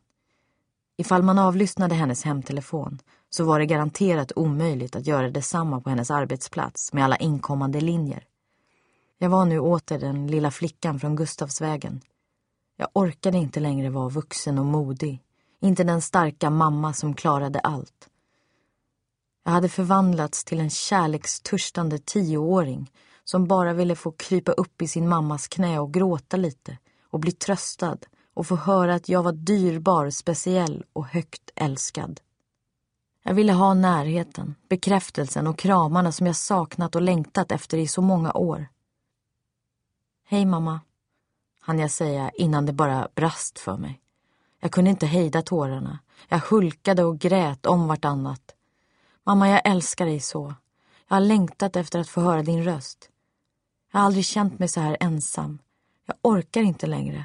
Ifall 0.96 1.22
man 1.22 1.38
avlyssnade 1.38 1.94
hennes 1.94 2.24
hemtelefon 2.24 2.98
så 3.30 3.44
var 3.44 3.58
det 3.58 3.66
garanterat 3.66 4.32
omöjligt 4.36 4.96
att 4.96 5.06
göra 5.06 5.30
detsamma 5.30 5.80
på 5.80 5.90
hennes 5.90 6.10
arbetsplats 6.10 6.92
med 6.92 7.04
alla 7.04 7.16
inkommande 7.16 7.80
linjer. 7.80 8.24
Jag 9.18 9.30
var 9.30 9.44
nu 9.44 9.58
åter 9.58 9.98
den 9.98 10.26
lilla 10.26 10.50
flickan 10.50 11.00
från 11.00 11.16
Gustavsvägen. 11.16 12.00
Jag 12.76 12.88
orkade 12.92 13.38
inte 13.38 13.60
längre 13.60 13.90
vara 13.90 14.08
vuxen 14.08 14.58
och 14.58 14.66
modig. 14.66 15.22
Inte 15.60 15.84
den 15.84 16.02
starka 16.02 16.50
mamma 16.50 16.92
som 16.92 17.14
klarade 17.14 17.60
allt. 17.60 18.08
Jag 19.44 19.52
hade 19.52 19.68
förvandlats 19.68 20.44
till 20.44 20.60
en 20.60 20.70
kärlekstörstande 20.70 21.98
tioåring 21.98 22.90
som 23.24 23.46
bara 23.46 23.72
ville 23.72 23.96
få 23.96 24.12
krypa 24.12 24.52
upp 24.52 24.82
i 24.82 24.88
sin 24.88 25.08
mammas 25.08 25.48
knä 25.48 25.78
och 25.78 25.94
gråta 25.94 26.36
lite 26.36 26.78
och 27.10 27.20
bli 27.20 27.32
tröstad 27.32 27.98
och 28.34 28.46
få 28.46 28.56
höra 28.56 28.94
att 28.94 29.08
jag 29.08 29.22
var 29.22 29.32
dyrbar, 29.32 30.10
speciell 30.10 30.84
och 30.92 31.06
högt 31.06 31.50
älskad. 31.54 32.20
Jag 33.22 33.34
ville 33.34 33.52
ha 33.52 33.74
närheten, 33.74 34.54
bekräftelsen 34.68 35.46
och 35.46 35.58
kramarna 35.58 36.12
som 36.12 36.26
jag 36.26 36.36
saknat 36.36 36.94
och 36.94 37.02
längtat 37.02 37.52
efter 37.52 37.78
i 37.78 37.88
så 37.88 38.02
många 38.02 38.32
år. 38.32 38.66
Hej 40.24 40.44
mamma, 40.44 40.80
hann 41.60 41.78
jag 41.78 41.90
säga 41.90 42.30
innan 42.34 42.66
det 42.66 42.72
bara 42.72 43.08
brast 43.14 43.58
för 43.58 43.76
mig. 43.76 44.00
Jag 44.60 44.72
kunde 44.72 44.90
inte 44.90 45.06
hejda 45.06 45.42
tårarna. 45.42 45.98
Jag 46.28 46.38
hulkade 46.38 47.04
och 47.04 47.18
grät 47.18 47.66
om 47.66 47.88
vartannat. 47.88 48.54
Mamma, 49.24 49.48
jag 49.48 49.60
älskar 49.64 50.06
dig 50.06 50.20
så. 50.20 50.54
Jag 51.08 51.16
har 51.16 51.20
längtat 51.20 51.76
efter 51.76 51.98
att 51.98 52.08
få 52.08 52.20
höra 52.20 52.42
din 52.42 52.64
röst. 52.64 53.08
Jag 53.92 54.00
har 54.00 54.06
aldrig 54.06 54.24
känt 54.24 54.58
mig 54.58 54.68
så 54.68 54.80
här 54.80 54.96
ensam. 55.00 55.58
Jag 56.06 56.16
orkar 56.22 56.62
inte 56.62 56.86
längre. 56.86 57.24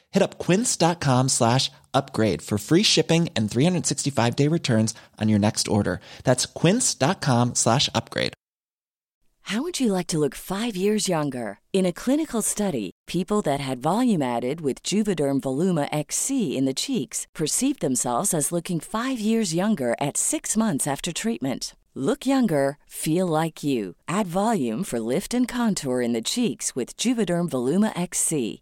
Hit 0.11 0.21
up 0.21 0.37
quince.com 0.37 1.29
slash 1.29 1.71
upgrade 1.93 2.41
for 2.41 2.57
free 2.57 2.83
shipping 2.83 3.29
and 3.35 3.49
365 3.49 4.35
day 4.35 4.47
returns 4.47 4.93
on 5.19 5.29
your 5.29 5.39
next 5.39 5.67
order. 5.67 5.99
That's 6.23 6.45
quince.com 6.45 7.55
slash 7.55 7.89
upgrade. 7.95 8.33
How 9.45 9.63
would 9.63 9.79
you 9.79 9.91
like 9.91 10.07
to 10.07 10.19
look 10.19 10.35
five 10.35 10.75
years 10.75 11.09
younger? 11.09 11.59
In 11.73 11.85
a 11.85 11.91
clinical 11.91 12.41
study, 12.41 12.91
people 13.07 13.41
that 13.41 13.59
had 13.59 13.81
volume 13.81 14.21
added 14.21 14.61
with 14.61 14.83
Juvederm 14.83 15.41
Voluma 15.41 15.89
XC 15.91 16.55
in 16.55 16.65
the 16.65 16.73
cheeks 16.73 17.27
perceived 17.33 17.81
themselves 17.81 18.33
as 18.33 18.51
looking 18.51 18.79
five 18.79 19.19
years 19.19 19.53
younger 19.53 19.95
at 19.99 20.15
six 20.15 20.55
months 20.55 20.87
after 20.87 21.11
treatment. 21.11 21.75
Look 21.95 22.25
younger, 22.25 22.77
feel 22.87 23.27
like 23.27 23.63
you. 23.63 23.95
Add 24.07 24.27
volume 24.27 24.85
for 24.85 24.99
lift 24.99 25.33
and 25.33 25.45
contour 25.47 25.99
in 26.01 26.13
the 26.13 26.21
cheeks 26.21 26.73
with 26.73 26.95
Juvederm 26.95 27.49
Voluma 27.49 27.91
XC. 27.99 28.61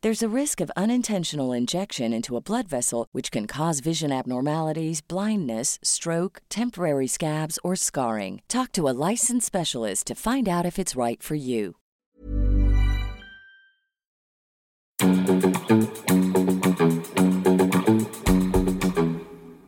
There's 0.00 0.22
a 0.22 0.36
risk 0.42 0.60
of 0.60 0.70
unintentional 0.76 1.52
injection 1.52 2.12
into 2.12 2.36
a 2.36 2.40
blood 2.40 2.68
vessel, 2.68 3.08
which 3.10 3.32
can 3.32 3.48
cause 3.48 3.80
vision 3.80 4.12
abnormalities, 4.12 5.00
blindness, 5.00 5.76
stroke, 5.82 6.40
temporary 6.48 7.08
scabs, 7.08 7.58
or 7.64 7.74
scarring. 7.74 8.40
Talk 8.46 8.70
to 8.72 8.88
a 8.88 8.94
licensed 9.10 9.46
specialist 9.46 10.06
to 10.06 10.14
find 10.14 10.48
out 10.48 10.64
if 10.64 10.78
it's 10.78 10.94
right 10.94 11.20
for 11.20 11.34
you. 11.34 11.74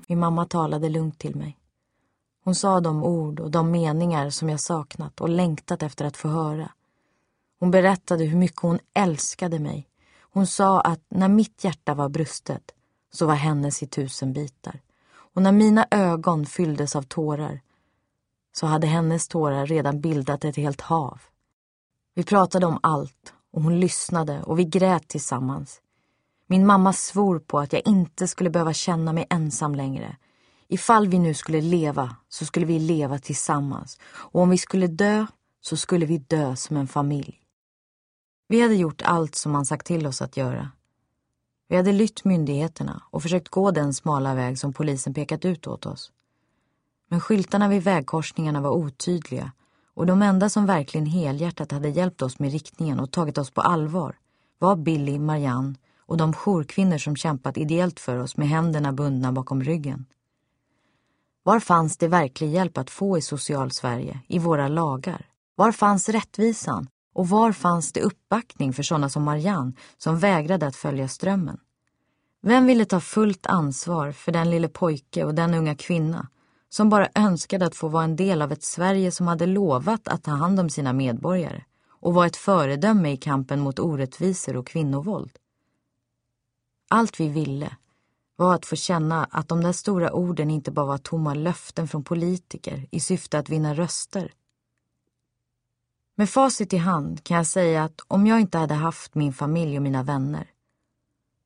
Min 0.09 0.19
mamma 0.19 0.47
talade 0.47 0.89
lugnt 0.89 1.19
till 1.19 1.37
mig. 1.37 1.57
Hon 2.45 2.55
sa 2.55 2.81
de 2.81 3.03
ord 3.05 3.41
och 3.41 3.51
de 3.51 3.71
meningar 3.71 4.31
som 4.31 4.49
jag 4.49 4.61
saknat 4.61 5.21
och 5.21 5.29
längtat 5.29 5.83
efter 5.83 6.05
att 6.05 6.17
få 6.17 6.29
höra. 6.29 6.71
Hon 7.61 7.71
berättade 7.71 8.25
hur 8.25 8.39
mycket 8.39 8.63
hon 8.63 8.79
älskade 8.95 9.59
mig. 9.59 9.90
Hon 10.33 10.47
sa 10.47 10.81
att 10.81 11.01
när 11.09 11.29
mitt 11.29 11.65
hjärta 11.65 11.95
var 11.95 12.09
brustet 12.09 12.63
så 13.13 13.27
var 13.27 13.35
hennes 13.35 13.83
i 13.83 13.87
tusen 13.87 14.33
bitar. 14.33 14.81
Och 15.35 15.43
när 15.43 15.53
mina 15.53 15.87
ögon 15.91 16.47
fylldes 16.47 16.97
av 16.97 17.03
tårar 17.03 17.61
så 18.53 18.67
hade 18.67 18.87
hennes 18.87 19.29
tårar 19.29 19.67
redan 19.67 20.01
bildat 20.01 20.45
ett 20.45 20.57
helt 20.57 20.81
hav. 20.81 21.21
Vi 22.15 22.23
pratade 22.23 22.67
om 22.67 22.79
allt 22.83 23.35
och 23.53 23.63
hon 23.63 23.81
lyssnade 23.81 24.43
och 24.43 24.59
vi 24.59 24.65
grät 24.65 25.09
tillsammans. 25.09 25.81
Min 26.47 26.67
mamma 26.67 26.93
svor 26.93 27.39
på 27.39 27.59
att 27.59 27.73
jag 27.73 27.83
inte 27.85 28.29
skulle 28.29 28.51
behöva 28.51 28.73
känna 28.73 29.13
mig 29.13 29.27
ensam 29.31 29.75
längre. 29.75 30.17
Ifall 30.69 31.09
vi 31.09 31.19
nu 31.19 31.35
skulle 31.35 31.61
leva 31.61 32.17
så 32.29 32.45
skulle 32.45 32.67
vi 32.67 32.79
leva 32.79 33.19
tillsammans 33.19 33.99
och 34.05 34.41
om 34.41 34.51
vi 34.51 34.59
skulle 34.59 34.87
dö 34.87 35.27
så 35.61 35.77
skulle 35.77 36.07
vi 36.07 36.19
dö 36.19 36.57
som 36.57 36.77
en 36.77 36.89
familj. 36.89 37.40
Vi 38.51 38.61
hade 38.61 38.75
gjort 38.75 39.03
allt 39.03 39.35
som 39.35 39.53
man 39.53 39.67
sagt 39.67 39.87
till 39.87 40.07
oss 40.07 40.23
att 40.23 40.37
göra. 40.37 40.71
Vi 41.69 41.77
hade 41.77 41.93
lytt 41.93 42.25
myndigheterna 42.25 43.03
och 43.11 43.23
försökt 43.23 43.49
gå 43.49 43.71
den 43.71 43.95
smala 43.95 44.35
väg 44.35 44.59
som 44.59 44.73
polisen 44.73 45.15
pekat 45.15 45.45
ut 45.45 45.67
åt 45.67 45.87
oss. 45.87 46.13
Men 47.09 47.21
skyltarna 47.21 47.69
vid 47.69 47.83
vägkorsningarna 47.83 48.61
var 48.61 48.71
otydliga 48.71 49.53
och 49.95 50.07
de 50.07 50.23
enda 50.23 50.49
som 50.49 50.67
verkligen 50.67 51.07
helhjärtat 51.07 51.73
hade 51.73 51.89
hjälpt 51.89 52.23
oss 52.23 52.39
med 52.39 52.53
riktningen 52.53 53.01
och 53.01 53.11
tagit 53.11 53.39
oss 53.39 53.51
på 53.51 53.61
allvar 53.61 54.19
var 54.59 54.77
Billy, 54.77 55.19
Marianne 55.19 55.75
och 56.07 56.17
de 56.17 56.33
jourkvinnor 56.33 56.99
som 56.99 57.17
kämpat 57.17 57.57
ideellt 57.57 58.01
för 58.01 58.17
oss 58.17 58.37
med 58.37 58.49
händerna 58.49 58.93
bundna 58.93 59.33
bakom 59.33 59.63
ryggen. 59.63 60.07
Var 61.43 61.61
fanns 61.61 61.97
det 61.97 62.09
verklig 62.09 62.51
hjälp 62.51 62.79
att 62.79 62.91
få 62.91 63.19
i 63.19 63.23
social-Sverige, 63.23 64.21
i 64.29 64.39
våra 64.39 64.69
lagar? 64.69 65.27
Var 65.55 65.73
fanns 65.73 66.09
rättvisan? 66.09 66.89
Och 67.13 67.29
var 67.29 67.53
fanns 67.53 67.93
det 67.93 68.01
uppbackning 68.01 68.73
för 68.73 68.83
sådana 68.83 69.09
som 69.09 69.23
Marianne 69.23 69.73
som 69.99 70.19
vägrade 70.19 70.67
att 70.67 70.77
följa 70.77 71.09
strömmen? 71.09 71.59
Vem 72.43 72.67
ville 72.67 72.85
ta 72.85 73.01
fullt 73.01 73.47
ansvar 73.47 74.13
för 74.13 74.33
den 74.33 74.51
lille 74.51 74.69
pojke 74.69 75.25
och 75.25 75.35
den 75.35 75.55
unga 75.55 75.75
kvinna 75.75 76.29
som 76.69 76.89
bara 76.89 77.09
önskade 77.15 77.67
att 77.67 77.77
få 77.77 77.89
vara 77.89 78.05
en 78.05 78.17
del 78.17 78.43
av 78.43 78.53
ett 78.53 78.63
Sverige 78.63 79.11
som 79.11 79.27
hade 79.27 79.47
lovat 79.47 80.09
att 80.09 80.23
ta 80.23 80.31
hand 80.31 80.61
om 80.61 80.71
sina 80.71 80.93
medborgare 80.93 81.65
och 81.89 82.15
vara 82.15 82.27
ett 82.27 82.37
föredöme 82.37 83.13
i 83.13 83.17
kampen 83.17 83.61
mot 83.61 83.79
orättvisor 83.79 84.57
och 84.57 84.67
kvinnovåld? 84.67 85.39
Allt 86.89 87.21
vi 87.21 87.29
ville 87.29 87.77
var 88.37 88.55
att 88.55 88.67
få 88.67 88.77
känna 88.77 89.25
att 89.25 89.49
de 89.49 89.63
där 89.63 89.73
stora 89.73 90.13
orden 90.13 90.51
inte 90.51 90.71
bara 90.71 90.87
var 90.87 90.99
tomma 90.99 91.35
löften 91.35 91.89
från 91.89 92.05
politiker 92.05 92.89
i 92.91 93.01
syfte 93.01 93.39
att 93.39 93.49
vinna 93.49 93.75
röster. 93.75 94.33
Med 96.21 96.31
facit 96.31 96.73
i 96.73 96.77
hand 96.77 97.25
kan 97.25 97.37
jag 97.37 97.47
säga 97.47 97.85
att 97.85 98.01
om 98.09 98.27
jag 98.27 98.41
inte 98.41 98.59
hade 98.59 98.75
haft 98.75 99.15
min 99.15 99.33
familj 99.33 99.77
och 99.77 99.83
mina 99.83 100.03
vänner 100.03 100.51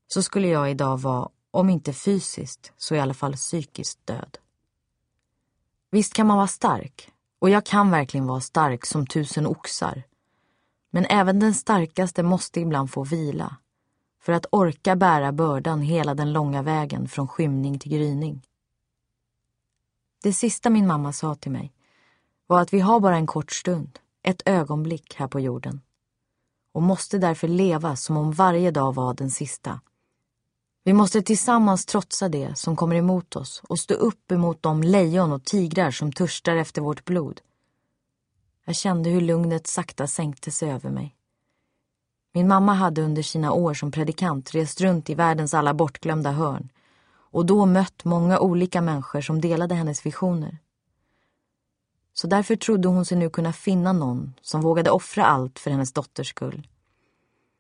så 0.07 0.23
skulle 0.23 0.49
jag 0.49 0.71
idag 0.71 1.01
vara, 1.01 1.29
om 1.51 1.71
inte 1.71 1.93
fysiskt, 1.93 2.73
så 2.77 2.95
i 2.95 3.01
alla 3.01 3.15
fall 3.15 3.35
psykiskt 3.35 4.07
död. 4.07 4.39
Visst 5.91 6.13
kan 6.13 6.27
man 6.27 6.37
vara 6.37 6.47
stark, 6.47 7.11
och 7.39 7.51
jag 7.51 7.67
kan 7.67 7.91
verkligen 7.91 8.27
vara 8.27 8.41
stark 8.41 8.87
som 8.87 9.07
tusen 9.07 9.47
oxar. 9.47 10.03
Men 10.91 11.05
även 11.05 11.41
den 11.41 11.55
starkaste 11.55 12.23
måste 12.23 12.61
ibland 12.61 12.91
få 12.91 13.05
vila 13.05 13.57
för 14.23 14.33
att 14.33 14.47
orka 14.51 14.97
bära 14.97 15.33
bördan 15.33 15.81
hela 15.81 16.15
den 16.15 16.33
långa 16.33 16.63
vägen 16.63 17.09
från 17.09 17.29
skymning 17.29 17.79
till 17.79 17.93
gryning. 17.93 18.43
Det 20.23 20.33
sista 20.33 20.71
min 20.71 20.87
mamma 20.87 21.13
sa 21.13 21.35
till 21.35 21.53
mig 21.53 21.73
var 22.47 22.61
att 22.61 22.73
vi 22.73 22.81
har 22.81 23.01
bara 23.01 23.17
en 23.17 23.27
kort 23.27 23.53
stund, 23.53 23.99
ett 24.25 24.43
ögonblick 24.45 25.15
här 25.17 25.29
på 25.29 25.41
jorden 25.41 25.81
och 26.73 26.83
måste 26.83 27.19
därför 27.19 27.49
leva 27.49 27.97
som 27.97 28.17
om 28.17 28.33
varje 28.33 28.71
dag 28.71 28.95
var 28.95 29.15
den 29.15 29.31
sista. 29.31 29.81
Vi 30.85 30.93
måste 30.93 31.23
tillsammans 31.23 31.87
trotsa 31.87 32.29
det 32.29 32.59
som 32.59 32.77
kommer 32.77 32.97
emot 32.97 33.37
oss 33.37 33.63
och 33.69 33.79
stå 33.79 33.95
upp 33.95 34.33
emot 34.33 34.63
de 34.63 34.83
lejon 34.83 35.33
och 35.33 35.45
tigrar 35.45 35.91
som 35.91 36.13
törstar 36.13 36.57
efter 36.57 36.83
vårt 36.83 37.05
blod. 37.05 37.41
Jag 38.65 38.77
kände 38.77 39.11
hur 39.11 39.21
lugnet 39.21 39.67
sakta 39.67 40.07
sänkte 40.07 40.51
sig 40.51 40.71
över 40.71 40.91
mig. 40.91 41.17
Min 42.33 42.49
mamma 42.49 42.75
hade 42.75 43.03
under 43.03 43.23
sina 43.23 43.53
år 43.53 43.75
som 43.75 43.91
predikant 43.91 44.55
rest 44.55 44.81
runt 44.81 45.11
i 45.11 45.15
världens 45.15 45.55
alla 45.55 45.75
bortglömda 45.75 46.31
hörn 46.31 46.69
och 47.07 47.47
då 47.47 47.67
mött 47.67 48.05
många 48.05 48.39
olika 48.39 48.81
människor 48.81 49.21
som 49.21 49.41
delade 49.41 49.75
hennes 49.75 50.07
visioner. 50.07 50.59
Så 52.15 52.27
därför 52.27 52.57
trodde 52.57 52.89
hon 52.89 53.05
sig 53.05 53.19
nu 53.19 53.31
kunna 53.31 53.53
finna 53.53 53.93
någon 53.93 54.35
som 54.43 54.61
vågade 54.61 54.91
offra 54.91 55.27
allt 55.27 55.59
för 55.59 55.71
hennes 55.71 55.93
dotters 55.93 56.29
skull. 56.29 56.69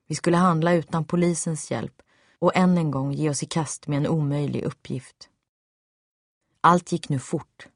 Vi 0.08 0.14
skulle 0.14 0.36
handla 0.36 0.72
utan 0.72 1.04
polisens 1.04 1.70
hjälp 1.70 2.02
och 2.38 2.56
än 2.56 2.78
en 2.78 2.90
gång 2.90 3.12
ge 3.12 3.30
oss 3.30 3.42
i 3.42 3.46
kast 3.46 3.86
med 3.86 3.96
en 3.96 4.06
omöjlig 4.06 4.62
uppgift. 4.62 5.28
Allt 6.60 6.92
gick 6.92 7.08
nu 7.08 7.18
fort. 7.18 7.68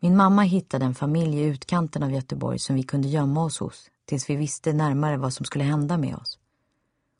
Min 0.00 0.16
mamma 0.16 0.42
hittade 0.42 0.84
en 0.84 0.94
familj 0.94 1.38
i 1.38 1.44
utkanten 1.44 2.02
av 2.02 2.12
Göteborg 2.12 2.58
som 2.58 2.76
vi 2.76 2.82
kunde 2.82 3.08
gömma 3.08 3.44
oss 3.44 3.58
hos 3.58 3.90
tills 4.04 4.30
vi 4.30 4.36
visste 4.36 4.72
närmare 4.72 5.16
vad 5.16 5.32
som 5.32 5.46
skulle 5.46 5.64
hända 5.64 5.96
med 5.98 6.16
oss. 6.16 6.38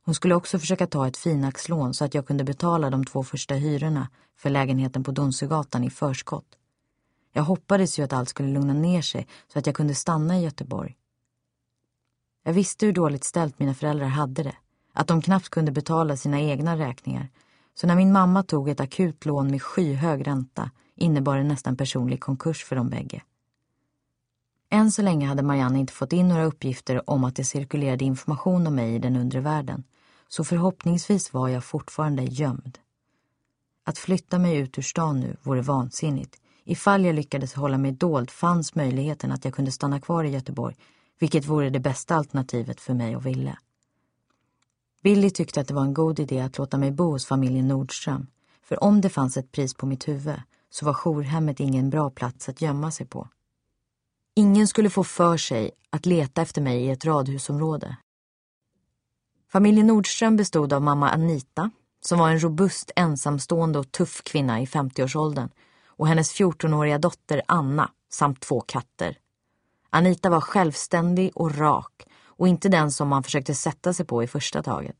Hon 0.04 0.14
skulle 0.14 0.34
också 0.34 0.58
försöka 0.58 0.86
ta 0.86 1.08
ett 1.08 1.16
finaxlån 1.16 1.94
så 1.94 2.04
att 2.04 2.14
jag 2.14 2.26
kunde 2.26 2.44
betala 2.44 2.90
de 2.90 3.04
två 3.04 3.22
första 3.22 3.54
hyrorna 3.54 4.08
för 4.36 4.50
lägenheten 4.50 5.04
på 5.04 5.10
Donsögatan 5.10 5.84
i 5.84 5.90
förskott. 5.90 6.58
Jag 7.32 7.42
hoppades 7.42 7.98
ju 7.98 8.02
att 8.02 8.12
allt 8.12 8.28
skulle 8.28 8.48
lugna 8.48 8.74
ner 8.74 9.02
sig 9.02 9.26
så 9.48 9.58
att 9.58 9.66
jag 9.66 9.76
kunde 9.76 9.94
stanna 9.94 10.38
i 10.38 10.42
Göteborg. 10.42 10.96
Jag 12.44 12.52
visste 12.52 12.86
hur 12.86 12.92
dåligt 12.92 13.24
ställt 13.24 13.58
mina 13.58 13.74
föräldrar 13.74 14.06
hade 14.06 14.42
det, 14.42 14.56
att 14.92 15.06
de 15.06 15.22
knappt 15.22 15.48
kunde 15.48 15.72
betala 15.72 16.16
sina 16.16 16.40
egna 16.40 16.78
räkningar. 16.78 17.28
Så 17.74 17.86
när 17.86 17.96
min 17.96 18.12
mamma 18.12 18.42
tog 18.42 18.68
ett 18.68 18.80
akut 18.80 19.24
lån 19.24 19.50
med 19.50 19.62
skyhög 19.62 20.26
ränta 20.26 20.70
innebar 20.94 21.36
det 21.36 21.44
nästan 21.44 21.76
personlig 21.76 22.20
konkurs 22.20 22.64
för 22.64 22.76
de 22.76 22.90
bägge. 22.90 23.22
Än 24.70 24.92
så 24.92 25.02
länge 25.02 25.26
hade 25.26 25.42
Marianne 25.42 25.78
inte 25.78 25.92
fått 25.92 26.12
in 26.12 26.28
några 26.28 26.44
uppgifter 26.44 27.10
om 27.10 27.24
att 27.24 27.36
det 27.36 27.44
cirkulerade 27.44 28.04
information 28.04 28.66
om 28.66 28.74
mig 28.74 28.94
i 28.94 28.98
den 28.98 29.16
undre 29.16 29.40
världen, 29.40 29.84
så 30.28 30.44
förhoppningsvis 30.44 31.32
var 31.32 31.48
jag 31.48 31.64
fortfarande 31.64 32.22
gömd. 32.22 32.78
Att 33.84 33.98
flytta 33.98 34.38
mig 34.38 34.56
ut 34.56 34.78
ur 34.78 34.82
stan 34.82 35.20
nu 35.20 35.36
vore 35.42 35.62
vansinnigt. 35.62 36.41
Ifall 36.64 37.04
jag 37.04 37.14
lyckades 37.14 37.54
hålla 37.54 37.78
mig 37.78 37.92
dold 37.92 38.30
fanns 38.30 38.74
möjligheten 38.74 39.32
att 39.32 39.44
jag 39.44 39.54
kunde 39.54 39.72
stanna 39.72 40.00
kvar 40.00 40.24
i 40.24 40.30
Göteborg, 40.30 40.76
vilket 41.18 41.46
vore 41.46 41.70
det 41.70 41.80
bästa 41.80 42.16
alternativet 42.16 42.80
för 42.80 42.94
mig 42.94 43.16
och 43.16 43.26
Ville. 43.26 43.58
Billy 45.02 45.30
tyckte 45.30 45.60
att 45.60 45.68
det 45.68 45.74
var 45.74 45.82
en 45.82 45.94
god 45.94 46.20
idé 46.20 46.40
att 46.40 46.58
låta 46.58 46.78
mig 46.78 46.90
bo 46.90 47.10
hos 47.10 47.26
familjen 47.26 47.68
Nordström, 47.68 48.26
för 48.62 48.84
om 48.84 49.00
det 49.00 49.08
fanns 49.08 49.36
ett 49.36 49.52
pris 49.52 49.74
på 49.74 49.86
mitt 49.86 50.08
huvud 50.08 50.40
så 50.70 50.86
var 50.86 50.94
jourhemmet 50.94 51.60
ingen 51.60 51.90
bra 51.90 52.10
plats 52.10 52.48
att 52.48 52.60
gömma 52.60 52.90
sig 52.90 53.06
på. 53.06 53.28
Ingen 54.34 54.68
skulle 54.68 54.90
få 54.90 55.04
för 55.04 55.36
sig 55.36 55.70
att 55.90 56.06
leta 56.06 56.42
efter 56.42 56.60
mig 56.60 56.84
i 56.84 56.90
ett 56.90 57.04
radhusområde. 57.04 57.96
Familjen 59.48 59.86
Nordström 59.86 60.36
bestod 60.36 60.72
av 60.72 60.82
mamma 60.82 61.10
Anita, 61.10 61.70
som 62.00 62.18
var 62.18 62.30
en 62.30 62.42
robust, 62.42 62.90
ensamstående 62.96 63.78
och 63.78 63.92
tuff 63.92 64.22
kvinna 64.22 64.60
i 64.60 64.64
50-årsåldern, 64.64 65.48
och 65.96 66.08
hennes 66.08 66.34
14-åriga 66.34 66.98
dotter 66.98 67.42
Anna 67.46 67.90
samt 68.10 68.40
två 68.40 68.60
katter. 68.60 69.18
Anita 69.90 70.30
var 70.30 70.40
självständig 70.40 71.30
och 71.34 71.58
rak 71.58 72.06
och 72.26 72.48
inte 72.48 72.68
den 72.68 72.90
som 72.90 73.08
man 73.08 73.22
försökte 73.22 73.54
sätta 73.54 73.92
sig 73.92 74.06
på 74.06 74.22
i 74.22 74.26
första 74.26 74.62
taget. 74.62 74.96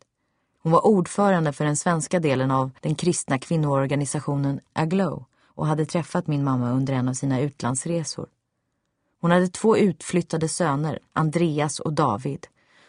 Hon 0.63 0.73
var 0.73 0.87
ordförande 0.87 1.53
för 1.53 1.65
den 1.65 1.77
svenska 1.77 2.21
delen 2.21 2.51
av 2.51 2.71
den 2.81 2.95
kristna 2.95 3.39
kvinnoorganisationen 3.39 4.61
Aglow 4.73 5.25
och 5.55 5.67
hade 5.67 5.87
träffat 5.87 6.27
min 6.27 6.45
mamma 6.45 6.71
under 6.71 6.95
en 6.95 7.09
av 7.09 7.15
sina 7.15 7.41
utlandsresor. 7.41 8.27
Hon 9.21 9.31
hade 9.31 9.49
två 9.49 9.77
utflyttade 9.77 10.49
söner, 10.49 10.99
Andreas 11.13 11.81
och 11.81 11.93
David, 11.93 12.47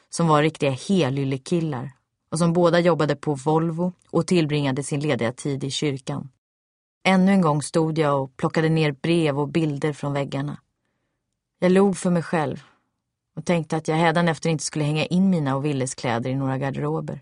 som 0.10 0.28
var 0.28 0.42
riktiga 0.42 0.72
helyllekillar 0.72 1.92
och 2.32 2.40
som 2.40 2.54
båda 2.54 2.80
jobbade 2.80 3.16
på 3.16 3.36
Volvo 3.36 3.94
och 4.10 4.28
tillbringade 4.28 4.84
sin 4.84 5.00
lediga 5.00 5.32
tid 5.32 5.64
i 5.64 5.72
kyrkan. 5.72 6.30
Ännu 7.04 7.32
en 7.32 7.42
gång 7.42 7.62
stod 7.62 7.98
jag 7.98 8.24
och 8.24 8.38
plockade 8.38 8.70
ner 8.70 8.92
brev 8.92 9.40
och 9.40 9.48
bilder 9.48 9.94
från 9.94 10.14
väggarna. 10.14 10.58
Jag 11.60 11.72
log 11.72 11.98
för 11.98 12.10
mig 12.10 12.24
själv 12.24 12.64
och 13.36 13.46
tänkte 13.46 13.78
att 13.78 13.88
jag 13.88 13.96
hädanefter 13.96 14.50
inte 14.50 14.64
skulle 14.64 14.86
hänga 14.86 15.06
in 15.06 15.30
mina 15.30 15.56
och 15.56 15.66
Willes 15.66 15.96
kläder 15.96 16.30
i 16.30 16.36
några 16.36 16.58
garderober. 16.58 17.22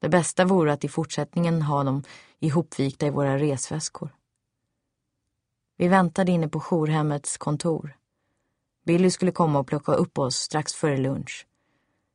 Det 0.00 0.08
bästa 0.08 0.44
vore 0.44 0.72
att 0.72 0.84
i 0.84 0.88
fortsättningen 0.88 1.62
ha 1.62 1.84
dem 1.84 2.02
ihopvikta 2.40 3.06
i 3.06 3.10
våra 3.10 3.38
resväskor. 3.38 4.10
Vi 5.76 5.88
väntade 5.88 6.32
inne 6.32 6.48
på 6.48 6.60
jourhemmets 6.60 7.36
kontor. 7.36 7.96
Billy 8.84 9.10
skulle 9.10 9.32
komma 9.32 9.58
och 9.58 9.66
plocka 9.66 9.92
upp 9.92 10.18
oss 10.18 10.36
strax 10.36 10.74
före 10.74 10.96
lunch. 10.96 11.46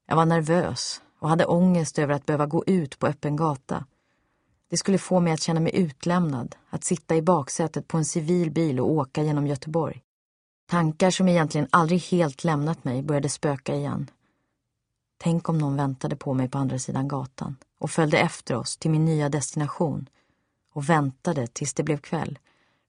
Jag 0.08 0.16
var 0.16 0.26
nervös 0.26 1.02
och 1.20 1.30
hade 1.30 1.46
ångest 1.46 2.00
över 2.00 2.14
att 2.14 2.26
behöva 2.26 2.46
gå 2.46 2.64
ut 2.68 3.00
på 3.00 3.08
öppen 3.08 3.36
gata. 3.36 3.86
Det 4.72 4.78
skulle 4.78 4.98
få 4.98 5.20
mig 5.20 5.34
att 5.34 5.42
känna 5.42 5.60
mig 5.60 5.76
utlämnad, 5.76 6.56
att 6.70 6.84
sitta 6.84 7.16
i 7.16 7.22
baksätet 7.22 7.88
på 7.88 7.98
en 7.98 8.06
civil 8.06 8.52
bil 8.52 8.80
och 8.80 8.92
åka 8.92 9.24
genom 9.24 9.48
Göteborg. 9.48 10.02
Tankar 10.70 11.12
som 11.12 11.28
egentligen 11.28 11.68
aldrig 11.72 12.02
helt 12.02 12.44
lämnat 12.44 12.84
mig 12.84 13.04
började 13.04 13.30
spöka 13.30 13.76
igen. 13.76 14.10
Tänk 15.18 15.50
om 15.50 15.58
någon 15.58 15.76
väntade 15.76 16.16
på 16.16 16.34
mig 16.34 16.50
på 16.50 16.58
andra 16.58 16.80
sidan 16.80 17.08
gatan 17.08 17.56
och 17.80 17.92
följde 17.92 18.18
efter 18.18 18.56
oss 18.56 18.78
till 18.78 18.92
min 18.92 19.06
nya 19.06 19.30
destination 19.30 20.10
och 20.74 20.90
väntade 20.90 21.48
tills 21.48 21.74
det 21.74 21.84
blev 21.84 21.98
kväll 21.98 22.40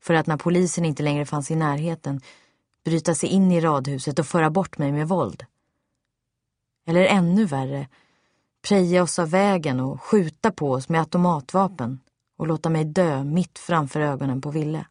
för 0.03 0.15
att 0.15 0.27
när 0.27 0.37
polisen 0.37 0.85
inte 0.85 1.03
längre 1.03 1.27
fanns 1.27 1.51
i 1.51 1.57
närheten 1.57 2.21
bryta 2.85 3.15
sig 3.15 3.29
in 3.29 3.53
i 3.53 3.61
radhuset 3.61 4.19
och 4.19 4.27
föra 4.27 4.51
bort 4.51 4.79
mig 4.79 4.93
med 4.93 5.09
våld. 5.09 5.45
Eller 6.87 7.07
ännu 7.07 7.45
värre, 7.45 7.89
preja 8.63 9.03
oss 9.03 9.19
av 9.19 9.31
vägen 9.31 9.81
och 9.81 10.03
skjuta 10.03 10.51
på 10.51 10.71
oss 10.71 10.89
med 10.89 11.01
automatvapen 11.01 12.01
och 12.39 12.47
låta 12.47 12.71
mig 12.71 12.85
dö 12.85 13.25
mitt 13.25 13.59
framför 13.59 14.01
ögonen 14.01 14.41
på 14.41 14.51
Ville. 14.51 14.87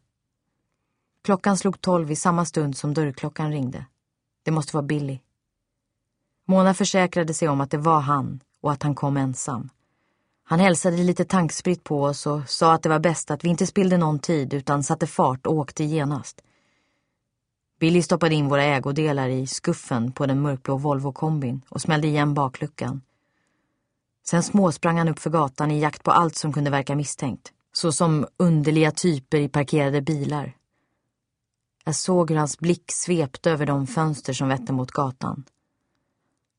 Klockan 1.24 1.56
slog 1.56 1.80
tolv 1.80 2.10
i 2.10 2.16
samma 2.16 2.44
stund 2.44 2.76
som 2.76 2.94
dörrklockan 2.94 3.50
ringde. 3.50 3.86
Det 4.42 4.50
måste 4.50 4.76
vara 4.76 4.86
Billy. 4.86 5.18
Mona 6.46 6.74
försäkrade 6.74 7.34
sig 7.34 7.48
om 7.48 7.60
att 7.60 7.70
det 7.70 7.78
var 7.78 8.00
han 8.00 8.40
och 8.60 8.72
att 8.72 8.82
han 8.82 8.94
kom 8.94 9.16
ensam. 9.16 9.70
Han 10.44 10.60
hälsade 10.60 10.96
lite 10.96 11.24
tankspritt 11.24 11.84
på 11.84 12.02
oss 12.02 12.26
och 12.26 12.48
sa 12.48 12.72
att 12.72 12.82
det 12.82 12.88
var 12.88 12.98
bäst 12.98 13.30
att 13.30 13.44
vi 13.44 13.48
inte 13.48 13.66
spillde 13.66 13.96
någon 13.96 14.18
tid 14.18 14.54
utan 14.54 14.82
satte 14.82 15.06
fart 15.06 15.46
och 15.46 15.54
åkte 15.54 15.84
genast. 15.84 16.42
Billy 17.80 18.02
stoppade 18.02 18.34
in 18.34 18.48
våra 18.48 18.64
ägodelar 18.64 19.28
i 19.28 19.46
skuffen 19.46 20.12
på 20.12 20.26
den 20.26 20.40
mörkblå 20.40 20.76
Volvo-kombin 20.76 21.62
och 21.68 21.80
smällde 21.80 22.06
igen 22.08 22.34
bakluckan. 22.34 23.00
Sen 24.24 24.42
småsprang 24.42 24.98
han 24.98 25.08
upp 25.08 25.18
för 25.18 25.30
gatan 25.30 25.70
i 25.70 25.80
jakt 25.80 26.02
på 26.02 26.10
allt 26.10 26.36
som 26.36 26.52
kunde 26.52 26.70
verka 26.70 26.96
misstänkt, 26.96 27.52
såsom 27.72 28.26
underliga 28.36 28.90
typer 28.90 29.38
i 29.38 29.48
parkerade 29.48 30.02
bilar. 30.02 30.56
Jag 31.84 31.94
såg 31.94 32.30
hur 32.30 32.38
hans 32.38 32.58
blick 32.58 32.92
svepte 32.92 33.50
över 33.50 33.66
de 33.66 33.86
fönster 33.86 34.32
som 34.32 34.48
vette 34.48 34.72
mot 34.72 34.90
gatan. 34.90 35.44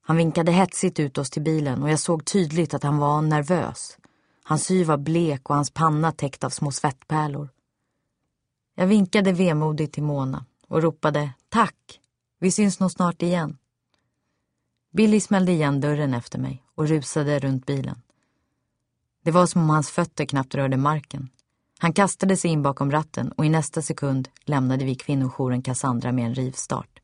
Han 0.02 0.17
vinkade 0.17 0.52
hetsigt 0.52 0.99
ut 0.99 1.17
oss 1.17 1.30
till 1.30 1.41
bilen 1.41 1.84
och 1.84 1.89
jag 1.89 1.99
såg 1.99 2.26
tydligt 2.26 2.73
att 2.73 2.84
han 2.84 2.97
var 2.97 3.21
nervös. 3.21 3.97
Hans 4.43 4.71
hy 4.71 4.84
var 4.84 4.97
blek 4.97 5.49
och 5.49 5.56
hans 5.56 5.71
panna 5.71 6.12
täckt 6.12 6.43
av 6.43 6.49
små 6.49 6.71
svettpärlor. 6.71 7.49
Jag 8.76 8.88
vinkade 8.88 9.32
vemodigt 9.32 9.93
till 9.93 10.04
Mona 10.04 10.45
och 10.67 10.82
ropade 10.82 11.34
tack, 11.49 11.99
vi 12.39 12.52
syns 12.52 12.80
nog 12.80 12.91
snart 12.91 13.21
igen. 13.21 13.58
Billy 14.91 15.19
smällde 15.19 15.52
igen 15.52 15.82
dörren 15.82 16.13
efter 16.13 16.39
mig 16.39 16.62
och 16.76 16.88
rusade 16.88 17.40
runt 17.40 17.66
bilen. 17.66 18.02
Det 19.24 19.32
var 19.32 19.46
som 19.46 19.62
om 19.62 19.70
hans 19.70 19.90
fötter 19.90 20.26
knappt 20.26 20.56
rörde 20.56 20.78
marken. 20.78 21.30
Han 21.80 21.94
kastade 21.94 22.38
sig 22.38 22.52
in 22.52 22.62
bakom 22.62 22.92
ratten 22.92 23.32
och 23.32 23.46
i 23.46 23.50
nästa 23.50 23.82
sekund 23.82 24.30
lämnade 24.46 24.86
vi 24.86 24.96
kvinnojouren 24.96 25.62
Cassandra 25.62 26.12
med 26.12 26.26
en 26.26 26.36
rivstart. 26.36 27.00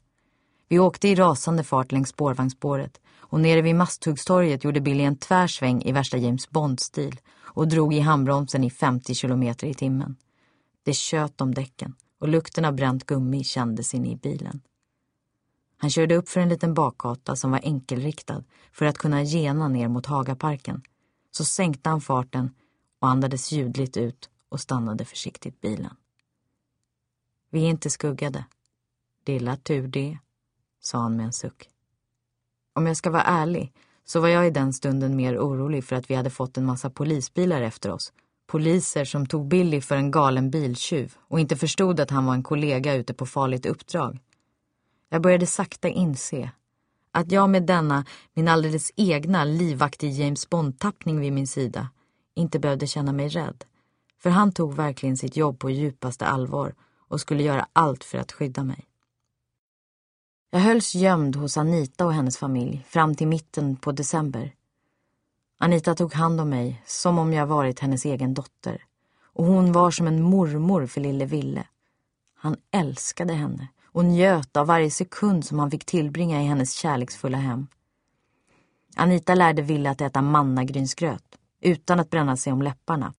Vi 0.67 0.79
åkte 0.79 1.07
i 1.07 1.15
rasande 1.15 1.63
fart 1.63 1.91
längs 1.91 2.09
spårvagnsspåret 2.09 3.01
och 3.17 3.39
nere 3.39 3.61
vid 3.61 3.75
Masthuggstorget 3.75 4.63
gjorde 4.63 4.81
Billy 4.81 5.03
en 5.03 5.17
tvärsväng 5.17 5.81
i 5.81 5.91
värsta 5.91 6.17
James 6.17 6.49
Bond-stil 6.49 7.19
och 7.39 7.67
drog 7.67 7.93
i 7.93 7.99
handbromsen 7.99 8.63
i 8.63 8.69
50 8.69 9.15
kilometer 9.15 9.67
i 9.67 9.73
timmen. 9.73 10.15
Det 10.83 10.93
tjöt 10.93 11.41
om 11.41 11.53
däcken 11.53 11.95
och 12.19 12.27
lukten 12.27 12.65
av 12.65 12.73
bränt 12.73 13.05
gummi 13.05 13.43
kändes 13.43 13.93
inne 13.93 14.11
i 14.11 14.15
bilen. 14.15 14.61
Han 15.81 15.89
körde 15.89 16.15
upp 16.15 16.29
för 16.29 16.39
en 16.39 16.49
liten 16.49 16.73
bakgata 16.73 17.35
som 17.35 17.51
var 17.51 17.59
enkelriktad 17.63 18.43
för 18.71 18.85
att 18.85 18.97
kunna 18.97 19.23
gena 19.23 19.67
ner 19.67 19.87
mot 19.87 20.05
Hagaparken. 20.05 20.81
Så 21.31 21.45
sänkte 21.45 21.89
han 21.89 22.01
farten 22.01 22.53
och 22.99 23.09
andades 23.09 23.51
ljudligt 23.51 23.97
ut 23.97 24.29
och 24.49 24.59
stannade 24.59 25.05
försiktigt 25.05 25.61
bilen. 25.61 25.95
Vi 27.49 27.63
är 27.65 27.69
inte 27.69 27.89
skuggade. 27.89 28.45
Det 29.23 29.35
är 29.35 29.55
tur 29.55 29.87
det, 29.87 30.17
sa 30.79 30.97
han 30.97 31.15
med 31.15 31.25
en 31.25 31.33
suck. 31.33 31.69
Om 32.73 32.87
jag 32.87 32.97
ska 32.97 33.09
vara 33.09 33.23
ärlig 33.23 33.73
så 34.05 34.19
var 34.19 34.27
jag 34.27 34.47
i 34.47 34.49
den 34.49 34.73
stunden 34.73 35.15
mer 35.15 35.37
orolig 35.37 35.83
för 35.83 35.95
att 35.95 36.09
vi 36.09 36.15
hade 36.15 36.29
fått 36.29 36.57
en 36.57 36.65
massa 36.65 36.89
polisbilar 36.89 37.61
efter 37.61 37.91
oss. 37.91 38.13
Poliser 38.47 39.05
som 39.05 39.25
tog 39.25 39.47
Billy 39.47 39.81
för 39.81 39.95
en 39.95 40.11
galen 40.11 40.49
biltjuv 40.49 41.15
och 41.19 41.39
inte 41.39 41.55
förstod 41.55 41.99
att 41.99 42.09
han 42.09 42.25
var 42.25 42.33
en 42.33 42.43
kollega 42.43 42.93
ute 42.93 43.13
på 43.13 43.25
farligt 43.25 43.65
uppdrag. 43.65 44.19
Jag 45.09 45.21
började 45.21 45.45
sakta 45.45 45.87
inse 45.87 46.51
att 47.11 47.31
jag 47.31 47.49
med 47.49 47.63
denna, 47.63 48.05
min 48.33 48.47
alldeles 48.47 48.91
egna 48.95 49.43
livaktig 49.43 50.11
James 50.11 50.49
Bond-tappning 50.49 51.19
vid 51.19 51.33
min 51.33 51.47
sida 51.47 51.89
inte 52.35 52.59
behövde 52.59 52.87
känna 52.87 53.13
mig 53.13 53.29
rädd. 53.29 53.63
För 54.19 54.29
han 54.29 54.51
tog 54.51 54.73
verkligen 54.73 55.17
sitt 55.17 55.37
jobb 55.37 55.59
på 55.59 55.69
djupaste 55.69 56.25
allvar 56.25 56.75
och 57.07 57.21
skulle 57.21 57.43
göra 57.43 57.67
allt 57.73 58.03
för 58.03 58.17
att 58.17 58.31
skydda 58.31 58.63
mig. 58.63 58.85
Jag 60.51 60.59
hölls 60.59 60.95
gömd 60.95 61.35
hos 61.35 61.57
Anita 61.57 62.05
och 62.05 62.13
hennes 62.13 62.37
familj 62.37 62.85
fram 62.87 63.15
till 63.15 63.27
mitten 63.27 63.75
på 63.75 63.91
december. 63.91 64.55
Anita 65.57 65.95
tog 65.95 66.13
hand 66.13 66.41
om 66.41 66.49
mig 66.49 66.81
som 66.85 67.19
om 67.19 67.33
jag 67.33 67.47
varit 67.47 67.79
hennes 67.79 68.05
egen 68.05 68.33
dotter. 68.33 68.83
Och 69.33 69.45
hon 69.45 69.71
var 69.71 69.91
som 69.91 70.07
en 70.07 70.21
mormor 70.21 70.85
för 70.85 71.01
lille 71.01 71.25
Ville. 71.25 71.67
Han 72.35 72.57
älskade 72.71 73.33
henne 73.33 73.67
och 73.91 74.05
njöt 74.05 74.57
av 74.57 74.67
varje 74.67 74.91
sekund 74.91 75.45
som 75.45 75.59
han 75.59 75.71
fick 75.71 75.85
tillbringa 75.85 76.41
i 76.41 76.45
hennes 76.45 76.73
kärleksfulla 76.73 77.37
hem. 77.37 77.67
Anita 78.95 79.35
lärde 79.35 79.61
Ville 79.61 79.89
att 79.89 80.01
äta 80.01 80.21
mannagrynsgröt 80.21 81.23
utan 81.61 81.99
att 81.99 82.09
bränna 82.09 82.37
sig 82.37 82.53
om 82.53 82.61
läpparna. 82.61 83.13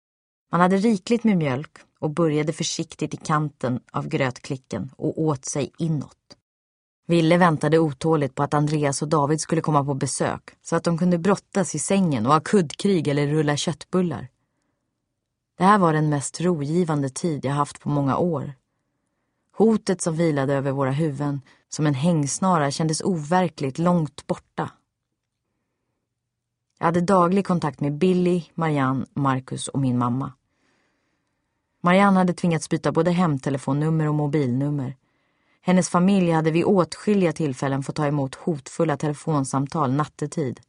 Man 0.52 0.60
hade 0.60 0.76
rikligt 0.76 1.24
med 1.24 1.36
mjölk 1.36 1.78
och 1.98 2.10
började 2.10 2.52
försiktigt 2.52 3.14
i 3.14 3.16
kanten 3.16 3.80
av 3.92 4.08
grötklicken 4.08 4.90
och 4.96 5.20
åt 5.20 5.44
sig 5.44 5.72
inåt. 5.78 6.16
Ville 7.06 7.36
väntade 7.36 7.78
otåligt 7.78 8.34
på 8.34 8.42
att 8.42 8.54
Andreas 8.54 9.02
och 9.02 9.08
David 9.08 9.40
skulle 9.40 9.60
komma 9.60 9.84
på 9.84 9.94
besök 9.94 10.50
så 10.62 10.76
att 10.76 10.84
de 10.84 10.98
kunde 10.98 11.18
brottas 11.18 11.74
i 11.74 11.78
sängen 11.78 12.26
och 12.26 12.32
ha 12.32 12.40
kuddkrig 12.40 13.08
eller 13.08 13.26
rulla 13.26 13.56
köttbullar. 13.56 14.28
Det 15.58 15.64
här 15.64 15.78
var 15.78 15.92
den 15.92 16.08
mest 16.08 16.40
rogivande 16.40 17.08
tid 17.08 17.44
jag 17.44 17.52
haft 17.52 17.80
på 17.80 17.88
många 17.88 18.16
år. 18.16 18.54
Hotet 19.60 20.00
som 20.00 20.16
vilade 20.16 20.54
över 20.54 20.72
våra 20.72 20.90
huvuden 20.90 21.40
som 21.68 21.86
en 21.86 21.94
hängsnara 21.94 22.70
kändes 22.70 23.00
overkligt 23.00 23.78
långt 23.78 24.26
borta. 24.26 24.70
Jag 26.78 26.86
hade 26.86 27.00
daglig 27.00 27.46
kontakt 27.46 27.80
med 27.80 27.98
Billy, 27.98 28.44
Marianne, 28.54 29.06
Marcus 29.12 29.68
och 29.68 29.80
min 29.80 29.98
mamma. 29.98 30.32
Marianne 31.80 32.18
hade 32.18 32.32
tvingats 32.32 32.68
byta 32.68 32.92
både 32.92 33.10
hemtelefonnummer 33.10 34.08
och 34.08 34.14
mobilnummer 34.14 34.96
hennes 35.60 35.88
familj 35.88 36.30
hade 36.30 36.50
vid 36.50 36.64
åtskilliga 36.64 37.32
tillfällen 37.32 37.82
fått 37.82 37.96
ta 37.96 38.06
emot 38.06 38.34
hotfulla 38.34 38.96
telefonsamtal 38.96 39.92
nattetid. 39.92 40.60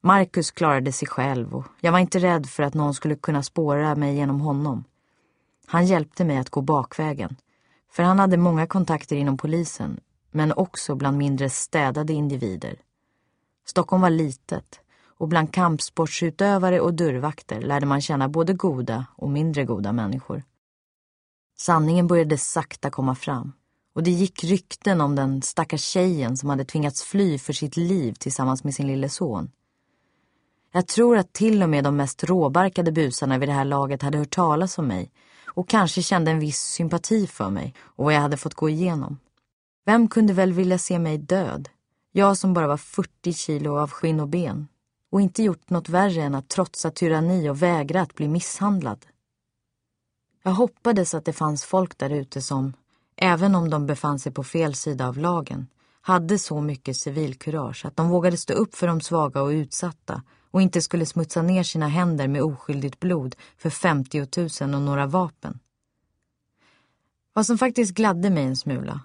Marcus 0.00 0.50
klarade 0.50 0.92
sig 0.92 1.08
själv 1.08 1.54
och 1.54 1.66
jag 1.80 1.92
var 1.92 1.98
inte 1.98 2.18
rädd 2.18 2.46
för 2.46 2.62
att 2.62 2.74
någon 2.74 2.94
skulle 2.94 3.14
kunna 3.14 3.42
spåra 3.42 3.94
mig 3.94 4.16
genom 4.16 4.40
honom. 4.40 4.84
Han 5.66 5.86
hjälpte 5.86 6.24
mig 6.24 6.38
att 6.38 6.50
gå 6.50 6.60
bakvägen, 6.60 7.36
för 7.90 8.02
han 8.02 8.18
hade 8.18 8.36
många 8.36 8.66
kontakter 8.66 9.16
inom 9.16 9.36
polisen, 9.36 10.00
men 10.30 10.52
också 10.52 10.94
bland 10.94 11.18
mindre 11.18 11.50
städade 11.50 12.12
individer. 12.12 12.76
Stockholm 13.66 14.02
var 14.02 14.10
litet 14.10 14.80
och 15.18 15.28
bland 15.28 15.52
kampsportsutövare 15.52 16.80
och 16.80 16.94
dörrvakter 16.94 17.60
lärde 17.60 17.86
man 17.86 18.00
känna 18.00 18.28
både 18.28 18.52
goda 18.52 19.06
och 19.16 19.30
mindre 19.30 19.64
goda 19.64 19.92
människor. 19.92 20.42
Sanningen 21.58 22.06
började 22.06 22.38
sakta 22.38 22.90
komma 22.90 23.14
fram 23.14 23.52
och 23.94 24.02
det 24.02 24.10
gick 24.10 24.44
rykten 24.44 25.00
om 25.00 25.14
den 25.14 25.42
stackars 25.42 25.82
tjejen 25.82 26.36
som 26.36 26.50
hade 26.50 26.64
tvingats 26.64 27.02
fly 27.02 27.38
för 27.38 27.52
sitt 27.52 27.76
liv 27.76 28.12
tillsammans 28.12 28.64
med 28.64 28.74
sin 28.74 28.86
lille 28.86 29.08
son. 29.08 29.50
Jag 30.72 30.86
tror 30.86 31.18
att 31.18 31.32
till 31.32 31.62
och 31.62 31.68
med 31.68 31.84
de 31.84 31.96
mest 31.96 32.24
råbarkade 32.24 32.92
busarna 32.92 33.38
vid 33.38 33.48
det 33.48 33.52
här 33.52 33.64
laget 33.64 34.02
hade 34.02 34.18
hört 34.18 34.30
talas 34.30 34.78
om 34.78 34.86
mig 34.86 35.12
och 35.48 35.68
kanske 35.68 36.02
kände 36.02 36.30
en 36.30 36.40
viss 36.40 36.60
sympati 36.60 37.26
för 37.26 37.50
mig 37.50 37.74
och 37.80 38.04
vad 38.04 38.14
jag 38.14 38.20
hade 38.20 38.36
fått 38.36 38.54
gå 38.54 38.68
igenom. 38.68 39.18
Vem 39.86 40.08
kunde 40.08 40.32
väl 40.32 40.52
vilja 40.52 40.78
se 40.78 40.98
mig 40.98 41.18
död? 41.18 41.68
Jag 42.12 42.36
som 42.36 42.54
bara 42.54 42.66
var 42.66 42.76
40 42.76 43.32
kilo 43.32 43.78
av 43.78 43.90
skinn 43.90 44.20
och 44.20 44.28
ben 44.28 44.68
och 45.10 45.20
inte 45.20 45.42
gjort 45.42 45.70
något 45.70 45.88
värre 45.88 46.22
än 46.22 46.34
att 46.34 46.48
trotsa 46.48 46.90
tyranni 46.90 47.48
och 47.48 47.62
vägra 47.62 48.00
att 48.00 48.14
bli 48.14 48.28
misshandlad. 48.28 49.06
Jag 50.42 50.52
hoppades 50.52 51.14
att 51.14 51.24
det 51.24 51.32
fanns 51.32 51.64
folk 51.64 51.98
där 51.98 52.10
ute 52.10 52.42
som, 52.42 52.72
även 53.16 53.54
om 53.54 53.70
de 53.70 53.86
befann 53.86 54.18
sig 54.18 54.32
på 54.32 54.44
fel 54.44 54.74
sida 54.74 55.08
av 55.08 55.18
lagen, 55.18 55.66
hade 56.00 56.38
så 56.38 56.60
mycket 56.60 56.96
civilkurage 56.96 57.84
att 57.86 57.96
de 57.96 58.08
vågade 58.08 58.36
stå 58.36 58.52
upp 58.52 58.74
för 58.74 58.86
de 58.86 59.00
svaga 59.00 59.42
och 59.42 59.48
utsatta 59.48 60.22
och 60.50 60.62
inte 60.62 60.82
skulle 60.82 61.06
smutsa 61.06 61.42
ner 61.42 61.62
sina 61.62 61.88
händer 61.88 62.28
med 62.28 62.42
oskyldigt 62.42 63.00
blod 63.00 63.36
för 63.58 63.70
50 63.70 64.18
000 64.64 64.74
och 64.74 64.82
några 64.82 65.06
vapen. 65.06 65.58
Vad 67.32 67.46
som 67.46 67.58
faktiskt 67.58 67.94
gladde 67.94 68.30
mig 68.30 68.44
en 68.44 68.56
smula 68.56 69.00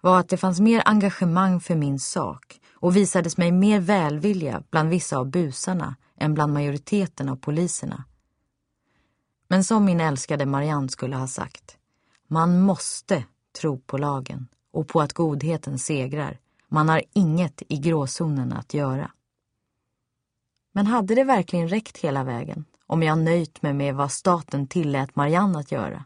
var 0.00 0.20
att 0.20 0.28
det 0.28 0.36
fanns 0.36 0.60
mer 0.60 0.82
engagemang 0.84 1.60
för 1.60 1.74
min 1.74 1.98
sak 1.98 2.60
och 2.72 2.96
visades 2.96 3.36
mig 3.36 3.52
mer 3.52 3.80
välvilja 3.80 4.62
bland 4.70 4.88
vissa 4.88 5.18
av 5.18 5.30
busarna 5.30 5.96
än 6.16 6.34
bland 6.34 6.52
majoriteten 6.52 7.28
av 7.28 7.36
poliserna. 7.36 8.04
Men 9.48 9.64
som 9.64 9.84
min 9.84 10.00
älskade 10.00 10.46
Marianne 10.46 10.88
skulle 10.88 11.16
ha 11.16 11.26
sagt, 11.26 11.76
man 12.28 12.60
måste 12.60 13.24
tro 13.60 13.78
på 13.78 13.98
lagen 13.98 14.48
och 14.72 14.88
på 14.88 15.00
att 15.00 15.12
godheten 15.12 15.78
segrar. 15.78 16.38
Man 16.68 16.88
har 16.88 17.02
inget 17.12 17.62
i 17.68 17.76
gråzonen 17.76 18.52
att 18.52 18.74
göra. 18.74 19.10
Men 20.78 20.86
hade 20.86 21.14
det 21.14 21.24
verkligen 21.24 21.68
räckt 21.68 21.98
hela 21.98 22.24
vägen 22.24 22.64
om 22.86 23.02
jag 23.02 23.18
nöjt 23.18 23.62
mig 23.62 23.72
med 23.72 23.94
vad 23.94 24.12
staten 24.12 24.66
tillät 24.66 25.16
Marianne 25.16 25.58
att 25.58 25.72
göra? 25.72 26.04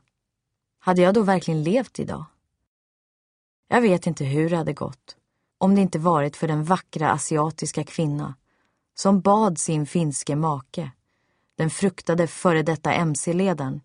Hade 0.78 1.02
jag 1.02 1.14
då 1.14 1.22
verkligen 1.22 1.62
levt 1.62 1.98
idag? 1.98 2.24
Jag 3.68 3.80
vet 3.80 4.06
inte 4.06 4.24
hur 4.24 4.50
det 4.50 4.56
hade 4.56 4.72
gått 4.72 5.16
om 5.58 5.74
det 5.74 5.80
inte 5.80 5.98
varit 5.98 6.36
för 6.36 6.48
den 6.48 6.64
vackra 6.64 7.10
asiatiska 7.10 7.84
kvinna 7.84 8.34
som 8.94 9.20
bad 9.20 9.58
sin 9.58 9.86
finske 9.86 10.36
make, 10.36 10.90
den 11.56 11.70
fruktade 11.70 12.26
före 12.26 12.62
detta 12.62 12.92
mc-ledaren, 12.92 13.80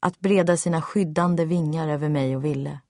att 0.00 0.20
breda 0.20 0.56
sina 0.56 0.82
skyddande 0.82 1.44
vingar 1.44 1.88
över 1.88 2.08
mig 2.08 2.36
och 2.36 2.44
Ville, 2.44 2.80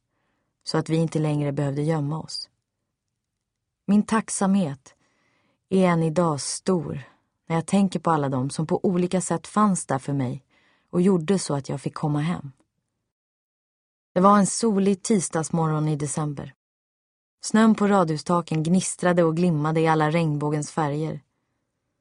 så 0.64 0.78
att 0.78 0.88
vi 0.88 0.96
inte 0.96 1.18
längre 1.18 1.52
behövde 1.52 1.82
gömma 1.82 2.20
oss. 2.20 2.48
Min 3.86 4.02
tacksamhet 4.02 4.94
är 5.68 5.86
än 5.86 6.02
idag 6.02 6.40
stor 6.40 7.13
när 7.48 7.56
jag 7.56 7.66
tänker 7.66 8.00
på 8.00 8.10
alla 8.10 8.28
dem 8.28 8.50
som 8.50 8.66
på 8.66 8.80
olika 8.82 9.20
sätt 9.20 9.46
fanns 9.46 9.86
där 9.86 9.98
för 9.98 10.12
mig 10.12 10.44
och 10.90 11.00
gjorde 11.00 11.38
så 11.38 11.54
att 11.54 11.68
jag 11.68 11.80
fick 11.80 11.94
komma 11.94 12.20
hem. 12.20 12.52
Det 14.14 14.20
var 14.20 14.38
en 14.38 14.46
solig 14.46 15.02
tisdagsmorgon 15.02 15.88
i 15.88 15.96
december. 15.96 16.54
Snön 17.44 17.74
på 17.74 17.86
radhustaken 17.86 18.62
gnistrade 18.62 19.24
och 19.24 19.36
glimmade 19.36 19.80
i 19.80 19.86
alla 19.86 20.10
regnbågens 20.10 20.70
färger. 20.70 21.20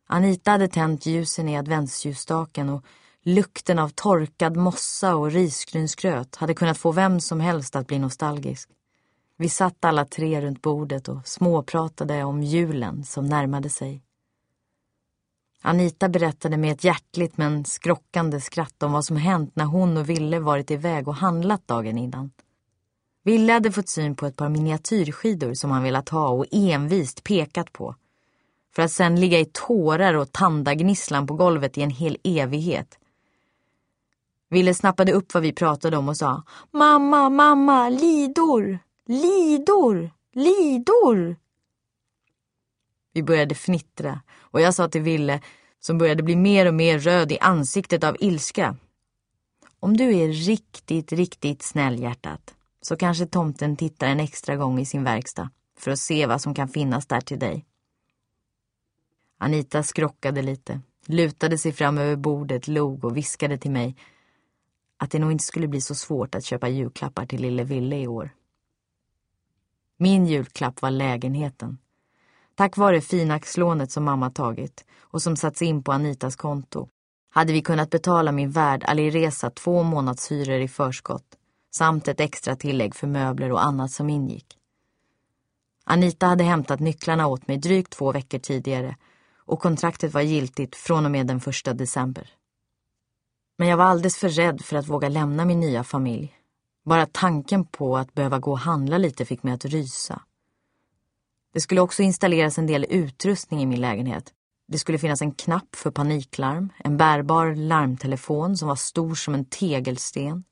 Anita 0.07 0.51
hade 0.51 0.67
tänt 0.67 1.05
ljusen 1.05 1.49
i 1.49 1.57
adventsljusstaken 1.57 2.69
och 2.69 2.85
lukten 3.23 3.79
av 3.79 3.89
torkad 3.89 4.57
mossa 4.57 5.15
och 5.15 5.31
risgrynsgröt 5.31 6.35
hade 6.35 6.53
kunnat 6.53 6.77
få 6.77 6.91
vem 6.91 7.19
som 7.19 7.39
helst 7.39 7.75
att 7.75 7.87
bli 7.87 7.99
nostalgisk. 7.99 8.69
Vi 9.37 9.49
satt 9.49 9.85
alla 9.85 10.05
tre 10.05 10.41
runt 10.41 10.61
bordet 10.61 11.07
och 11.07 11.27
småpratade 11.27 12.23
om 12.23 12.43
julen 12.43 13.03
som 13.03 13.25
närmade 13.25 13.69
sig. 13.69 14.03
Anita 15.65 16.09
berättade 16.09 16.57
med 16.57 16.71
ett 16.71 16.83
hjärtligt 16.83 17.37
men 17.37 17.65
skrockande 17.65 18.41
skratt 18.41 18.83
om 18.83 18.91
vad 18.91 19.05
som 19.05 19.17
hänt 19.17 19.55
när 19.55 19.65
hon 19.65 19.97
och 19.97 20.09
Ville 20.09 20.39
varit 20.39 20.71
iväg 20.71 21.07
och 21.07 21.15
handlat 21.15 21.67
dagen 21.67 21.97
innan. 21.97 22.31
Ville 23.23 23.53
hade 23.53 23.71
fått 23.71 23.89
syn 23.89 24.15
på 24.15 24.25
ett 24.25 24.35
par 24.35 24.49
miniatyrskidor 24.49 25.53
som 25.53 25.71
han 25.71 25.83
velat 25.83 26.09
ha 26.09 26.29
och 26.29 26.45
envist 26.51 27.23
pekat 27.23 27.73
på. 27.73 27.95
För 28.75 28.81
att 28.81 28.91
sen 28.91 29.19
ligga 29.19 29.39
i 29.39 29.45
tårar 29.45 30.13
och 30.13 30.31
tandagnisslan 30.31 31.27
på 31.27 31.33
golvet 31.33 31.77
i 31.77 31.81
en 31.81 31.89
hel 31.89 32.17
evighet. 32.23 32.99
Ville 34.49 34.73
snappade 34.73 35.13
upp 35.13 35.33
vad 35.33 35.43
vi 35.43 35.53
pratade 35.53 35.97
om 35.97 36.09
och 36.09 36.17
sa 36.17 36.43
Mamma, 36.71 37.29
mamma, 37.29 37.89
lidor, 37.89 38.79
lidor, 39.07 40.11
lidor. 40.33 41.35
Vi 43.13 43.23
började 43.23 43.55
fnittra 43.55 44.21
och 44.53 44.61
jag 44.61 44.73
sa 44.73 44.87
till 44.87 45.01
Ville, 45.01 45.41
som 45.79 45.97
började 45.97 46.23
bli 46.23 46.35
mer 46.35 46.65
och 46.65 46.73
mer 46.73 46.99
röd 46.99 47.31
i 47.31 47.39
ansiktet 47.39 48.03
av 48.03 48.17
ilska. 48.19 48.77
Om 49.79 49.97
du 49.97 50.17
är 50.17 50.27
riktigt, 50.27 51.11
riktigt 51.11 51.61
snäll 51.61 51.99
hjärtat 51.99 52.55
så 52.81 52.97
kanske 52.97 53.25
tomten 53.25 53.75
tittar 53.75 54.07
en 54.07 54.19
extra 54.19 54.55
gång 54.55 54.79
i 54.79 54.85
sin 54.85 55.03
verkstad 55.03 55.49
för 55.79 55.91
att 55.91 55.99
se 55.99 56.25
vad 56.25 56.41
som 56.41 56.53
kan 56.53 56.67
finnas 56.67 57.07
där 57.07 57.21
till 57.21 57.39
dig. 57.39 57.65
Anita 59.37 59.83
skrockade 59.83 60.41
lite, 60.41 60.81
lutade 61.07 61.57
sig 61.57 61.71
fram 61.71 61.97
över 61.97 62.15
bordet, 62.15 62.67
log 62.67 63.03
och 63.03 63.17
viskade 63.17 63.57
till 63.57 63.71
mig 63.71 63.95
att 64.97 65.11
det 65.11 65.19
nog 65.19 65.31
inte 65.31 65.43
skulle 65.43 65.67
bli 65.67 65.81
så 65.81 65.95
svårt 65.95 66.35
att 66.35 66.45
köpa 66.45 66.67
julklappar 66.67 67.25
till 67.25 67.41
lille 67.41 67.63
Ville 67.63 67.95
i 67.95 68.07
år. 68.07 68.29
Min 69.97 70.25
julklapp 70.25 70.81
var 70.81 70.91
lägenheten. 70.91 71.77
Tack 72.55 72.77
vare 72.77 73.01
finaxlånet 73.01 73.91
som 73.91 74.03
mamma 74.03 74.29
tagit 74.29 74.85
och 75.01 75.21
som 75.21 75.35
satts 75.35 75.61
in 75.61 75.83
på 75.83 75.91
Anitas 75.91 76.35
konto 76.35 76.87
hade 77.29 77.53
vi 77.53 77.61
kunnat 77.61 77.89
betala 77.89 78.31
min 78.31 78.51
värd 78.51 78.83
Alireza 78.83 79.49
två 79.49 79.83
månadshyror 79.83 80.59
i 80.59 80.67
förskott 80.67 81.25
samt 81.71 82.07
ett 82.07 82.19
extra 82.19 82.55
tillägg 82.55 82.95
för 82.95 83.07
möbler 83.07 83.51
och 83.51 83.63
annat 83.63 83.91
som 83.91 84.09
ingick. 84.09 84.57
Anita 85.85 86.25
hade 86.25 86.43
hämtat 86.43 86.79
nycklarna 86.79 87.27
åt 87.27 87.47
mig 87.47 87.57
drygt 87.57 87.93
två 87.93 88.11
veckor 88.11 88.39
tidigare 88.39 88.97
och 89.37 89.59
kontraktet 89.59 90.13
var 90.13 90.21
giltigt 90.21 90.75
från 90.75 91.05
och 91.05 91.11
med 91.11 91.27
den 91.27 91.39
första 91.39 91.73
december. 91.73 92.29
Men 93.57 93.67
jag 93.67 93.77
var 93.77 93.85
alldeles 93.85 94.17
för 94.17 94.29
rädd 94.29 94.61
för 94.61 94.75
att 94.75 94.87
våga 94.87 95.09
lämna 95.09 95.45
min 95.45 95.59
nya 95.59 95.83
familj. 95.83 96.37
Bara 96.85 97.05
tanken 97.05 97.65
på 97.65 97.97
att 97.97 98.13
behöva 98.13 98.39
gå 98.39 98.51
och 98.51 98.59
handla 98.59 98.97
lite 98.97 99.25
fick 99.25 99.43
mig 99.43 99.53
att 99.53 99.65
rysa. 99.65 100.21
Det 101.53 101.61
skulle 101.61 101.81
också 101.81 102.03
installeras 102.03 102.57
en 102.57 102.67
del 102.67 102.85
utrustning 102.89 103.61
i 103.61 103.65
min 103.65 103.81
lägenhet. 103.81 104.33
Det 104.67 104.79
skulle 104.79 104.97
finnas 104.97 105.21
en 105.21 105.31
knapp 105.31 105.75
för 105.75 105.91
paniklarm, 105.91 106.69
en 106.77 106.97
bärbar 106.97 107.55
larmtelefon 107.55 108.57
som 108.57 108.67
var 108.67 108.75
stor 108.75 109.15
som 109.15 109.33
en 109.33 109.45
tegelsten 109.45 110.43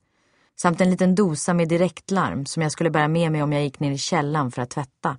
samt 0.61 0.81
en 0.81 0.89
liten 0.89 1.15
dosa 1.15 1.53
med 1.53 1.67
direktlarm 1.67 2.45
som 2.45 2.63
jag 2.63 2.71
skulle 2.71 2.89
bära 2.89 3.07
med 3.07 3.31
mig 3.31 3.43
om 3.43 3.53
jag 3.53 3.63
gick 3.63 3.79
ner 3.79 3.91
i 3.91 3.97
källan 3.97 4.51
för 4.51 4.61
att 4.61 4.69
tvätta. 4.69 5.17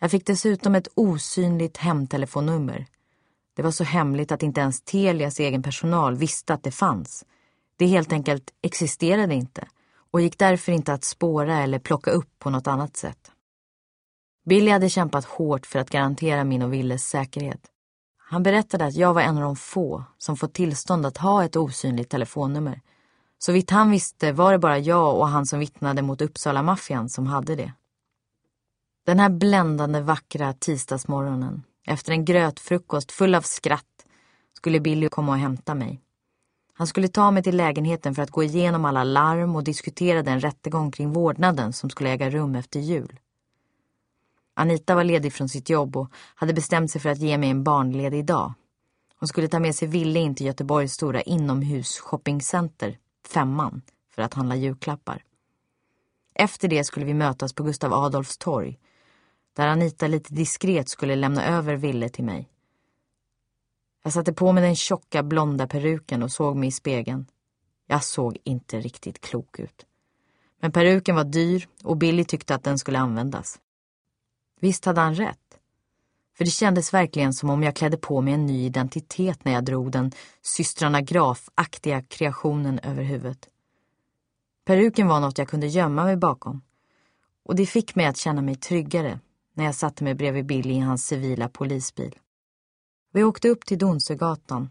Jag 0.00 0.10
fick 0.10 0.26
dessutom 0.26 0.74
ett 0.74 0.88
osynligt 0.94 1.76
hemtelefonnummer. 1.76 2.86
Det 3.56 3.62
var 3.62 3.70
så 3.70 3.84
hemligt 3.84 4.32
att 4.32 4.42
inte 4.42 4.60
ens 4.60 4.82
Telias 4.82 5.40
egen 5.40 5.62
personal 5.62 6.16
visste 6.16 6.54
att 6.54 6.62
det 6.62 6.70
fanns. 6.70 7.24
Det 7.76 7.86
helt 7.86 8.12
enkelt 8.12 8.50
existerade 8.62 9.34
inte 9.34 9.68
och 10.10 10.20
gick 10.20 10.38
därför 10.38 10.72
inte 10.72 10.92
att 10.92 11.04
spåra 11.04 11.58
eller 11.58 11.78
plocka 11.78 12.10
upp 12.10 12.38
på 12.38 12.50
något 12.50 12.66
annat 12.66 12.96
sätt. 12.96 13.32
Billy 14.48 14.70
hade 14.70 14.88
kämpat 14.88 15.24
hårt 15.24 15.66
för 15.66 15.78
att 15.78 15.90
garantera 15.90 16.44
min 16.44 16.62
och 16.62 16.72
Willes 16.72 17.08
säkerhet. 17.08 17.60
Han 18.18 18.42
berättade 18.42 18.84
att 18.84 18.94
jag 18.94 19.14
var 19.14 19.22
en 19.22 19.36
av 19.36 19.42
de 19.42 19.56
få 19.56 20.04
som 20.18 20.36
fått 20.36 20.54
tillstånd 20.54 21.06
att 21.06 21.16
ha 21.16 21.44
ett 21.44 21.56
osynligt 21.56 22.10
telefonnummer. 22.10 22.80
Så 23.38 23.52
vitt 23.52 23.70
han 23.70 23.90
visste 23.90 24.32
var 24.32 24.52
det 24.52 24.58
bara 24.58 24.78
jag 24.78 25.16
och 25.16 25.28
han 25.28 25.46
som 25.46 25.58
vittnade 25.58 26.02
mot 26.02 26.20
Uppsala-maffian 26.20 27.08
som 27.08 27.26
hade 27.26 27.56
det. 27.56 27.72
Den 29.06 29.18
här 29.18 29.28
bländande 29.28 30.00
vackra 30.00 30.52
tisdagsmorgonen, 30.52 31.62
efter 31.86 32.12
en 32.12 32.24
grötfrukost 32.24 33.12
full 33.12 33.34
av 33.34 33.42
skratt, 33.42 34.06
skulle 34.56 34.80
Billy 34.80 35.08
komma 35.08 35.32
och 35.32 35.38
hämta 35.38 35.74
mig. 35.74 36.00
Han 36.74 36.86
skulle 36.86 37.08
ta 37.08 37.30
mig 37.30 37.42
till 37.42 37.56
lägenheten 37.56 38.14
för 38.14 38.22
att 38.22 38.30
gå 38.30 38.42
igenom 38.42 38.84
alla 38.84 39.04
larm 39.04 39.56
och 39.56 39.64
diskutera 39.64 40.22
den 40.22 40.40
rättegång 40.40 40.90
kring 40.90 41.12
vårdnaden 41.12 41.72
som 41.72 41.90
skulle 41.90 42.10
äga 42.10 42.30
rum 42.30 42.54
efter 42.54 42.80
jul. 42.80 43.18
Anita 44.58 44.94
var 44.94 45.04
ledig 45.04 45.32
från 45.32 45.48
sitt 45.48 45.70
jobb 45.70 45.96
och 45.96 46.12
hade 46.34 46.54
bestämt 46.54 46.90
sig 46.90 47.00
för 47.00 47.08
att 47.08 47.18
ge 47.18 47.38
mig 47.38 47.50
en 47.50 47.64
barnledig 47.64 48.24
dag. 48.24 48.52
Hon 49.18 49.28
skulle 49.28 49.48
ta 49.48 49.60
med 49.60 49.74
sig 49.74 49.88
Ville 49.88 50.18
in 50.18 50.34
till 50.34 50.46
Göteborgs 50.46 50.92
stora 50.92 51.22
inomhus 51.22 51.98
shoppingcenter, 51.98 52.98
Femman, 53.28 53.82
för 54.14 54.22
att 54.22 54.34
handla 54.34 54.56
julklappar. 54.56 55.24
Efter 56.34 56.68
det 56.68 56.84
skulle 56.84 57.06
vi 57.06 57.14
mötas 57.14 57.52
på 57.52 57.62
Gustav 57.62 57.94
Adolfs 57.94 58.38
torg, 58.38 58.78
där 59.56 59.66
Anita 59.66 60.06
lite 60.06 60.34
diskret 60.34 60.88
skulle 60.88 61.16
lämna 61.16 61.46
över 61.46 61.76
Ville 61.76 62.08
till 62.08 62.24
mig. 62.24 62.48
Jag 64.04 64.12
satte 64.12 64.32
på 64.32 64.52
mig 64.52 64.62
den 64.62 64.76
tjocka 64.76 65.22
blonda 65.22 65.66
peruken 65.66 66.22
och 66.22 66.32
såg 66.32 66.56
mig 66.56 66.68
i 66.68 66.72
spegeln. 66.72 67.26
Jag 67.86 68.04
såg 68.04 68.38
inte 68.44 68.80
riktigt 68.80 69.20
klok 69.20 69.58
ut. 69.58 69.86
Men 70.60 70.72
peruken 70.72 71.16
var 71.16 71.24
dyr 71.24 71.68
och 71.84 71.96
Billy 71.96 72.24
tyckte 72.24 72.54
att 72.54 72.64
den 72.64 72.78
skulle 72.78 72.98
användas. 72.98 73.58
Visst 74.60 74.84
hade 74.84 75.00
han 75.00 75.14
rätt. 75.14 75.58
För 76.36 76.44
det 76.44 76.50
kändes 76.50 76.94
verkligen 76.94 77.32
som 77.32 77.50
om 77.50 77.62
jag 77.62 77.76
klädde 77.76 77.96
på 77.96 78.20
mig 78.20 78.34
en 78.34 78.46
ny 78.46 78.64
identitet 78.64 79.44
när 79.44 79.52
jag 79.52 79.64
drog 79.64 79.92
den 79.92 80.12
systrarna 80.42 81.00
Graf-aktiga 81.00 82.02
kreationen 82.02 82.78
över 82.78 83.02
huvudet. 83.02 83.48
Peruken 84.64 85.08
var 85.08 85.20
något 85.20 85.38
jag 85.38 85.48
kunde 85.48 85.66
gömma 85.66 86.04
mig 86.04 86.16
bakom. 86.16 86.62
Och 87.44 87.56
det 87.56 87.66
fick 87.66 87.94
mig 87.94 88.06
att 88.06 88.16
känna 88.16 88.42
mig 88.42 88.54
tryggare 88.54 89.20
när 89.54 89.64
jag 89.64 89.74
satte 89.74 90.04
mig 90.04 90.14
bredvid 90.14 90.46
Billy 90.46 90.74
i 90.74 90.80
hans 90.80 91.06
civila 91.06 91.48
polisbil. 91.48 92.18
Vi 93.12 93.24
åkte 93.24 93.48
upp 93.48 93.66
till 93.66 93.78
Donsögatan. 93.78 94.70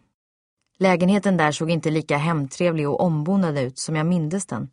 Lägenheten 0.77 1.37
där 1.37 1.51
såg 1.51 1.71
inte 1.71 1.89
lika 1.89 2.17
hemtrevlig 2.17 2.89
och 2.89 3.01
ombonad 3.01 3.57
ut 3.57 3.79
som 3.79 3.95
jag 3.95 4.05
mindes 4.05 4.45
den. 4.45 4.69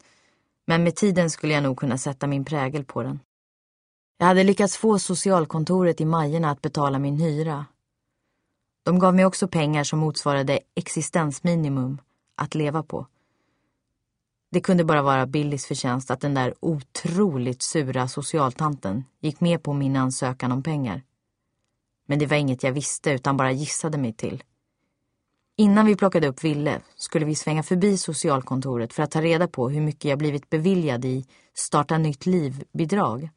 Men 0.66 0.84
med 0.84 0.96
tiden 0.96 1.30
skulle 1.30 1.54
jag 1.54 1.62
nog 1.62 1.78
kunna 1.78 1.98
sätta 1.98 2.26
min 2.26 2.44
prägel 2.44 2.84
på 2.84 3.02
den. 3.02 3.20
Jag 4.18 4.26
hade 4.26 4.44
lyckats 4.44 4.76
få 4.76 4.98
socialkontoret 4.98 6.00
i 6.00 6.04
Majerna 6.04 6.50
att 6.50 6.62
betala 6.62 6.98
min 6.98 7.20
hyra. 7.20 7.66
De 8.82 8.98
gav 8.98 9.14
mig 9.14 9.26
också 9.26 9.48
pengar 9.48 9.84
som 9.84 9.98
motsvarade 9.98 10.60
existensminimum 10.74 12.00
att 12.36 12.54
leva 12.54 12.82
på. 12.82 13.06
Det 14.50 14.60
kunde 14.60 14.84
bara 14.84 15.02
vara 15.02 15.26
Billys 15.26 15.66
förtjänst 15.66 16.10
att 16.10 16.20
den 16.20 16.34
där 16.34 16.54
otroligt 16.60 17.62
sura 17.62 18.08
socialtanten 18.08 19.04
gick 19.20 19.40
med 19.40 19.62
på 19.62 19.72
min 19.72 19.96
ansökan 19.96 20.52
om 20.52 20.62
pengar. 20.62 21.02
Men 22.06 22.18
det 22.18 22.26
var 22.26 22.36
inget 22.36 22.62
jag 22.62 22.72
visste 22.72 23.10
utan 23.10 23.36
bara 23.36 23.52
gissade 23.52 23.98
mig 23.98 24.12
till. 24.12 24.42
Innan 25.56 25.86
vi 25.86 25.96
plockade 25.96 26.28
upp 26.28 26.44
Ville 26.44 26.80
skulle 26.96 27.24
vi 27.24 27.34
svänga 27.34 27.62
förbi 27.62 27.98
socialkontoret 27.98 28.92
för 28.92 29.02
att 29.02 29.10
ta 29.10 29.22
reda 29.22 29.48
på 29.48 29.68
hur 29.68 29.80
mycket 29.80 30.04
jag 30.04 30.18
blivit 30.18 30.50
beviljad 30.50 31.04
i 31.04 31.26
starta 31.54 31.98
nytt 31.98 32.26
liv-bidrag. 32.26 33.30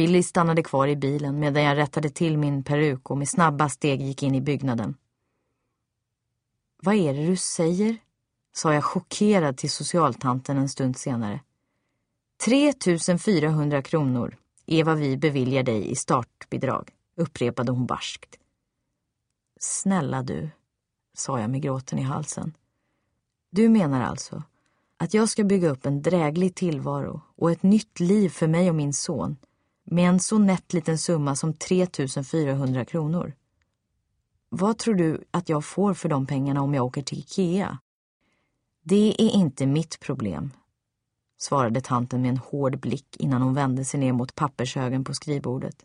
Billy 0.00 0.22
stannade 0.22 0.62
kvar 0.62 0.88
i 0.88 0.96
bilen 0.96 1.38
medan 1.38 1.62
jag 1.62 1.76
rättade 1.76 2.10
till 2.10 2.38
min 2.38 2.64
peruk 2.64 3.10
och 3.10 3.18
med 3.18 3.28
snabba 3.28 3.68
steg 3.68 4.02
gick 4.02 4.22
in 4.22 4.34
i 4.34 4.40
byggnaden. 4.40 4.96
Vad 6.82 6.94
är 6.94 7.14
det 7.14 7.26
du 7.26 7.36
säger? 7.36 7.96
sa 8.52 8.74
jag 8.74 8.84
chockerad 8.84 9.56
till 9.56 9.70
socialtanten 9.70 10.56
en 10.56 10.68
stund 10.68 10.96
senare. 10.96 11.40
3400 12.44 13.82
kronor 13.82 14.36
är 14.66 14.84
vad 14.84 14.98
vi 14.98 15.16
beviljar 15.16 15.62
dig 15.62 15.90
i 15.90 15.94
startbidrag, 15.94 16.90
upprepade 17.16 17.72
hon 17.72 17.86
barskt. 17.86 18.38
Snälla 19.60 20.22
du, 20.22 20.50
sa 21.14 21.40
jag 21.40 21.50
med 21.50 21.62
gråten 21.62 21.98
i 21.98 22.02
halsen. 22.02 22.54
Du 23.50 23.68
menar 23.68 24.02
alltså 24.02 24.42
att 24.96 25.14
jag 25.14 25.28
ska 25.28 25.44
bygga 25.44 25.70
upp 25.70 25.86
en 25.86 26.02
dräglig 26.02 26.54
tillvaro 26.54 27.20
och 27.36 27.50
ett 27.50 27.62
nytt 27.62 28.00
liv 28.00 28.28
för 28.28 28.46
mig 28.46 28.68
och 28.70 28.76
min 28.76 28.92
son 28.92 29.36
med 29.84 30.08
en 30.08 30.20
så 30.20 30.38
nätt 30.38 30.72
liten 30.72 30.98
summa 30.98 31.36
som 31.36 31.54
3400 31.54 32.84
kronor. 32.84 33.34
Vad 34.48 34.78
tror 34.78 34.94
du 34.94 35.24
att 35.30 35.48
jag 35.48 35.64
får 35.64 35.94
för 35.94 36.08
de 36.08 36.26
pengarna 36.26 36.62
om 36.62 36.74
jag 36.74 36.86
åker 36.86 37.02
till 37.02 37.18
Ikea? 37.18 37.78
Det 38.82 39.14
är 39.18 39.30
inte 39.30 39.66
mitt 39.66 40.00
problem, 40.00 40.50
svarade 41.38 41.80
tanten 41.80 42.22
med 42.22 42.28
en 42.28 42.36
hård 42.36 42.80
blick 42.80 43.16
innan 43.16 43.42
hon 43.42 43.54
vände 43.54 43.84
sig 43.84 44.00
ner 44.00 44.12
mot 44.12 44.34
pappershögen 44.34 45.04
på 45.04 45.14
skrivbordet. 45.14 45.84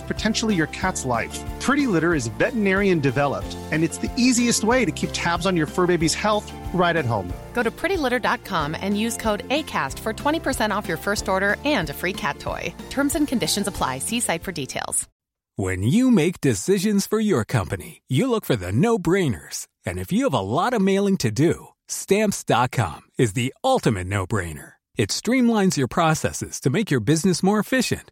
potentially 0.01 0.55
your 0.55 0.67
cat's 0.67 1.05
life. 1.05 1.39
Pretty 1.59 1.85
Litter 1.85 2.15
is 2.15 2.25
veterinarian 2.39 2.99
developed, 2.99 3.55
and 3.71 3.83
it's 3.83 3.99
the 3.99 4.11
easiest 4.17 4.63
way 4.63 4.85
to 4.85 4.91
keep 4.91 5.11
tabs 5.13 5.45
on 5.45 5.55
your 5.55 5.67
fur 5.67 5.85
baby's 5.85 6.15
health 6.15 6.51
right 6.73 6.95
at 6.95 7.05
home. 7.05 7.31
Go 7.53 7.61
to 7.61 7.69
prettylitter.com 7.69 8.75
and 8.81 8.99
use 8.99 9.17
code 9.17 9.47
ACAST 9.49 9.99
for 9.99 10.13
20% 10.13 10.75
off 10.75 10.87
your 10.87 10.97
first 10.97 11.29
order 11.29 11.57
and 11.65 11.91
a 11.91 11.93
free 11.93 12.13
cat 12.13 12.39
toy. 12.39 12.73
Terms 12.89 13.13
and 13.13 13.27
conditions 13.27 13.67
apply. 13.67 13.99
See 13.99 14.19
site 14.19 14.41
for 14.41 14.51
details. 14.51 15.07
When 15.57 15.83
you 15.83 16.09
make 16.09 16.39
decisions 16.41 17.05
for 17.05 17.19
your 17.19 17.43
company, 17.43 18.01
you 18.07 18.29
look 18.29 18.45
for 18.45 18.55
the 18.55 18.71
no 18.71 18.97
brainers. 18.97 19.67
And 19.85 19.99
if 19.99 20.11
you 20.11 20.23
have 20.23 20.33
a 20.33 20.39
lot 20.39 20.73
of 20.73 20.81
mailing 20.81 21.17
to 21.17 21.29
do, 21.29 21.67
stamps.com 21.87 23.01
is 23.17 23.33
the 23.33 23.53
ultimate 23.63 24.07
no 24.07 24.25
brainer. 24.25 24.73
It 24.95 25.09
streamlines 25.09 25.77
your 25.77 25.87
processes 25.87 26.59
to 26.61 26.69
make 26.69 26.89
your 26.89 26.99
business 26.99 27.43
more 27.43 27.59
efficient, 27.59 28.11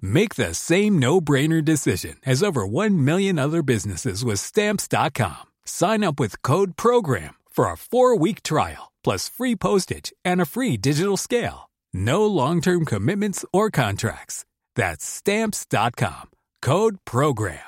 Make 0.00 0.36
the 0.36 0.54
same 0.54 0.98
no-brainer 0.98 1.62
decision 1.62 2.16
as 2.24 2.42
over 2.42 2.66
1 2.66 3.04
million 3.04 3.38
other 3.38 3.62
businesses 3.62 4.24
with 4.24 4.38
stamps.com. 4.38 5.52
Sign 5.66 6.04
up 6.04 6.18
with 6.18 6.40
code 6.42 6.76
program 6.76 7.34
for 7.50 7.66
a 7.66 7.76
4-week 7.76 8.42
trial 8.42 8.92
plus 9.04 9.28
free 9.28 9.54
postage 9.56 10.12
and 10.24 10.40
a 10.40 10.46
free 10.46 10.76
digital 10.76 11.16
scale. 11.16 11.70
No 11.92 12.26
long-term 12.26 12.86
commitments 12.86 13.44
or 13.52 13.70
contracts. 13.70 14.44
That's 14.74 15.04
stamps.com. 15.04 16.30
Code 16.62 16.96
program. 17.04 17.58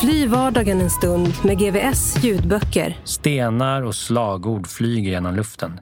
Fly 0.00 0.26
vardagen 0.26 0.80
en 0.80 0.90
stund 0.90 1.34
med 1.44 1.58
GVS 1.58 2.24
ljudböcker. 2.24 2.96
Stenar 3.04 3.82
och 3.82 3.94
slagord 3.94 4.66
flyger 4.66 5.10
genom 5.10 5.34
luften. 5.34 5.80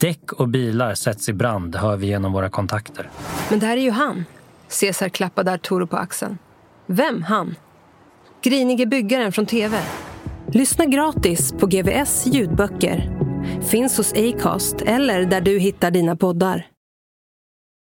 Däck 0.00 0.32
och 0.32 0.48
bilar 0.48 0.94
sätts 0.94 1.28
i 1.28 1.32
brand, 1.32 1.76
hör 1.76 1.96
vi 1.96 2.06
genom 2.06 2.32
våra 2.32 2.50
kontakter. 2.50 3.10
Men 3.50 3.58
det 3.58 3.66
här 3.66 3.76
är 3.76 3.80
ju 3.80 3.90
han. 3.90 4.24
Cesar 4.68 5.08
klappade 5.08 5.52
Arturo 5.52 5.86
på 5.86 5.96
axeln. 5.96 6.38
Vem 6.86 7.22
han? 7.22 7.54
Grinige 8.42 8.86
byggaren 8.86 9.32
från 9.32 9.46
TV. 9.46 9.80
Lyssna 10.46 10.84
gratis 10.84 11.52
på 11.52 11.66
GVS 11.66 12.26
ljudböcker. 12.26 13.10
Finns 13.62 13.96
hos 13.96 14.12
Acast 14.12 14.82
eller 14.82 15.24
där 15.24 15.40
du 15.40 15.58
hittar 15.58 15.90
dina 15.90 16.16
poddar. 16.16 16.66